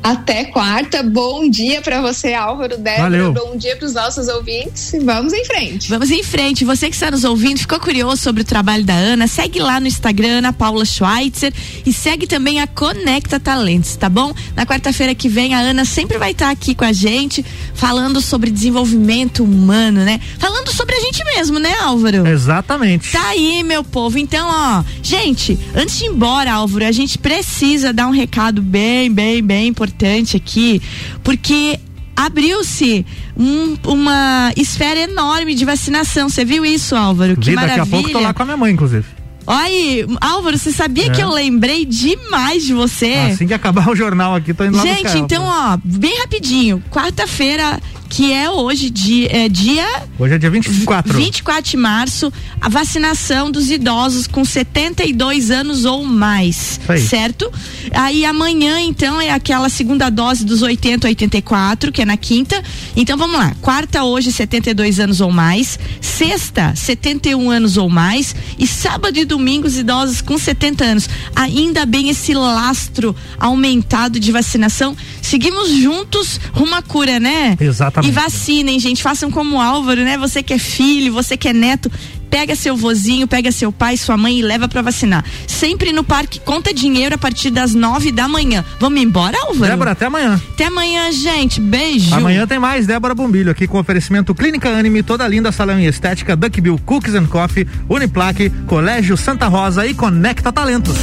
Até 0.03 0.45
quarta. 0.45 1.03
Bom 1.03 1.49
dia 1.49 1.81
para 1.81 2.01
você, 2.01 2.33
Álvaro 2.33 2.77
Débora. 2.77 3.03
Valeu. 3.03 3.33
Bom 3.33 3.57
dia 3.57 3.75
para 3.75 3.85
os 3.85 3.93
nossos 3.93 4.27
ouvintes. 4.27 4.93
Vamos 5.03 5.33
em 5.33 5.43
frente. 5.45 5.89
Vamos 5.89 6.11
em 6.11 6.23
frente. 6.23 6.63
Você 6.63 6.89
que 6.89 6.95
está 6.95 7.11
nos 7.11 7.23
ouvindo, 7.23 7.59
ficou 7.59 7.79
curioso 7.79 8.21
sobre 8.21 8.41
o 8.41 8.45
trabalho 8.45 8.83
da 8.83 8.93
Ana? 8.93 9.27
Segue 9.27 9.59
lá 9.59 9.79
no 9.79 9.87
Instagram, 9.87 10.39
Ana 10.39 10.53
Paula 10.53 10.85
Schweitzer. 10.85 11.53
E 11.85 11.91
segue 11.91 12.25
também 12.25 12.61
a 12.61 12.67
Conecta 12.67 13.39
Talentos, 13.39 13.95
tá 13.95 14.09
bom? 14.09 14.33
Na 14.55 14.65
quarta-feira 14.65 15.13
que 15.13 15.27
vem, 15.27 15.53
a 15.53 15.59
Ana 15.59 15.83
sempre 15.85 16.17
vai 16.17 16.31
estar 16.31 16.47
tá 16.47 16.51
aqui 16.51 16.73
com 16.73 16.85
a 16.85 16.93
gente, 16.93 17.45
falando 17.73 18.21
sobre 18.21 18.49
desenvolvimento 18.49 19.43
humano, 19.43 20.03
né? 20.03 20.19
Falando 20.39 20.71
sobre 20.73 20.95
a 20.95 20.99
gente 20.99 21.23
mesmo, 21.35 21.59
né, 21.59 21.73
Álvaro? 21.81 22.25
Exatamente. 22.27 23.11
Tá 23.11 23.29
aí, 23.29 23.63
meu 23.63 23.83
povo. 23.83 24.17
Então, 24.17 24.47
ó, 24.49 24.83
gente, 25.03 25.57
antes 25.75 25.97
de 25.97 26.05
ir 26.05 26.07
embora, 26.07 26.53
Álvaro, 26.53 26.85
a 26.85 26.91
gente 26.91 27.17
precisa 27.17 27.91
dar 27.91 28.07
um 28.07 28.11
recado 28.11 28.61
bem, 28.61 29.11
bem, 29.11 29.43
bem 29.43 29.66
importante 29.67 30.37
aqui, 30.37 30.81
porque 31.23 31.79
abriu-se 32.15 33.05
um, 33.37 33.77
uma 33.85 34.51
esfera 34.57 35.01
enorme 35.01 35.53
de 35.53 35.63
vacinação. 35.63 36.29
Você 36.29 36.43
viu 36.43 36.65
isso, 36.65 36.95
Álvaro? 36.95 37.37
Que 37.37 37.51
Vi, 37.51 37.55
maravilha. 37.55 37.85
Daqui 37.85 37.95
a 37.95 37.97
pouco 37.97 38.11
tô 38.11 38.19
lá 38.19 38.33
com 38.33 38.41
a 38.41 38.45
minha 38.45 38.57
mãe, 38.57 38.73
inclusive. 38.73 39.05
Oi, 39.47 40.05
Álvaro, 40.19 40.57
você 40.57 40.73
sabia 40.73 41.05
é. 41.05 41.09
que 41.09 41.21
eu 41.21 41.29
lembrei 41.29 41.85
demais 41.85 42.65
de 42.65 42.73
você? 42.73 43.13
Assim 43.31 43.47
que 43.47 43.53
acabar 43.53 43.87
o 43.87 43.95
jornal 43.95 44.35
aqui, 44.35 44.53
tô 44.53 44.65
indo 44.65 44.75
lá 44.75 44.83
Gente, 44.83 45.17
então, 45.17 45.41
ó, 45.45 45.77
bem 45.81 46.19
rapidinho. 46.19 46.83
Quarta-feira, 46.91 47.79
que 48.07 48.31
é 48.31 48.49
hoje, 48.49 48.89
dia, 48.89 49.29
é, 49.31 49.49
dia. 49.49 49.85
Hoje 50.17 50.35
é 50.35 50.37
dia 50.37 50.49
24. 50.49 51.13
24 51.13 51.71
de 51.71 51.77
março, 51.77 52.33
a 52.59 52.69
vacinação 52.69 53.51
dos 53.51 53.69
idosos 53.69 54.27
com 54.27 54.43
72 54.43 55.51
anos 55.51 55.85
ou 55.85 56.03
mais. 56.03 56.79
Aí. 56.87 56.99
Certo? 56.99 57.51
Aí 57.91 58.25
amanhã, 58.25 58.79
então, 58.79 59.19
é 59.19 59.31
aquela 59.31 59.69
segunda 59.69 60.09
dose 60.09 60.45
dos 60.45 60.61
80 60.61 61.07
84, 61.07 61.91
que 61.91 62.01
é 62.01 62.05
na 62.05 62.17
quinta. 62.17 62.61
Então 62.95 63.17
vamos 63.17 63.37
lá. 63.37 63.53
Quarta, 63.61 64.03
hoje, 64.03 64.31
72 64.31 64.99
anos 64.99 65.21
ou 65.21 65.31
mais. 65.31 65.77
Sexta, 66.01 66.73
71 66.75 67.49
anos 67.49 67.77
ou 67.77 67.89
mais. 67.89 68.35
E 68.57 68.65
sábado 68.65 69.17
e 69.17 69.25
domingo, 69.25 69.67
os 69.67 69.77
idosos 69.77 70.21
com 70.21 70.37
70 70.37 70.83
anos. 70.83 71.09
Ainda 71.35 71.85
bem 71.85 72.09
esse 72.09 72.33
lastro 72.33 73.15
aumentado 73.39 74.19
de 74.19 74.31
vacinação. 74.31 74.95
Seguimos 75.21 75.69
juntos 75.69 76.39
rumo 76.53 76.75
à 76.75 76.81
cura, 76.81 77.19
né? 77.19 77.57
Exatamente. 77.59 77.96
Exatamente. 77.97 78.09
E 78.09 78.11
vacinem, 78.11 78.79
gente. 78.79 79.01
Façam 79.01 79.31
como 79.31 79.57
o 79.57 79.61
Álvaro, 79.61 80.03
né? 80.03 80.17
Você 80.17 80.43
que 80.43 80.53
é 80.53 80.57
filho, 80.57 81.13
você 81.13 81.35
que 81.35 81.47
é 81.47 81.53
neto, 81.53 81.91
pega 82.29 82.55
seu 82.55 82.75
vozinho, 82.75 83.27
pega 83.27 83.51
seu 83.51 83.71
pai, 83.71 83.97
sua 83.97 84.17
mãe 84.17 84.39
e 84.39 84.41
leva 84.41 84.67
para 84.67 84.81
vacinar. 84.81 85.23
Sempre 85.47 85.91
no 85.91 86.03
parque, 86.03 86.39
conta 86.39 86.73
dinheiro 86.73 87.15
a 87.15 87.17
partir 87.17 87.49
das 87.49 87.73
nove 87.73 88.11
da 88.11 88.27
manhã. 88.27 88.63
Vamos 88.79 89.01
embora, 89.01 89.37
Álvaro? 89.41 89.71
Débora, 89.71 89.91
até 89.91 90.05
amanhã. 90.05 90.41
Até 90.53 90.65
amanhã, 90.65 91.11
gente. 91.11 91.59
Beijo. 91.59 92.13
Amanhã 92.13 92.45
tem 92.45 92.59
mais 92.59 92.85
Débora 92.85 93.15
Bombilho 93.15 93.51
aqui 93.51 93.67
com 93.67 93.79
oferecimento 93.79 94.35
Clínica 94.35 94.69
Anime, 94.69 95.03
toda 95.03 95.27
linda 95.27 95.51
salão 95.51 95.79
em 95.79 95.85
estética, 95.85 96.35
Duckbill 96.35 96.79
Cookies 96.85 97.15
and 97.15 97.25
Coffee, 97.25 97.67
Uniplaque, 97.89 98.49
Colégio 98.67 99.17
Santa 99.17 99.47
Rosa 99.47 99.85
e 99.85 99.93
Conecta 99.93 100.51
Talentos. 100.51 100.95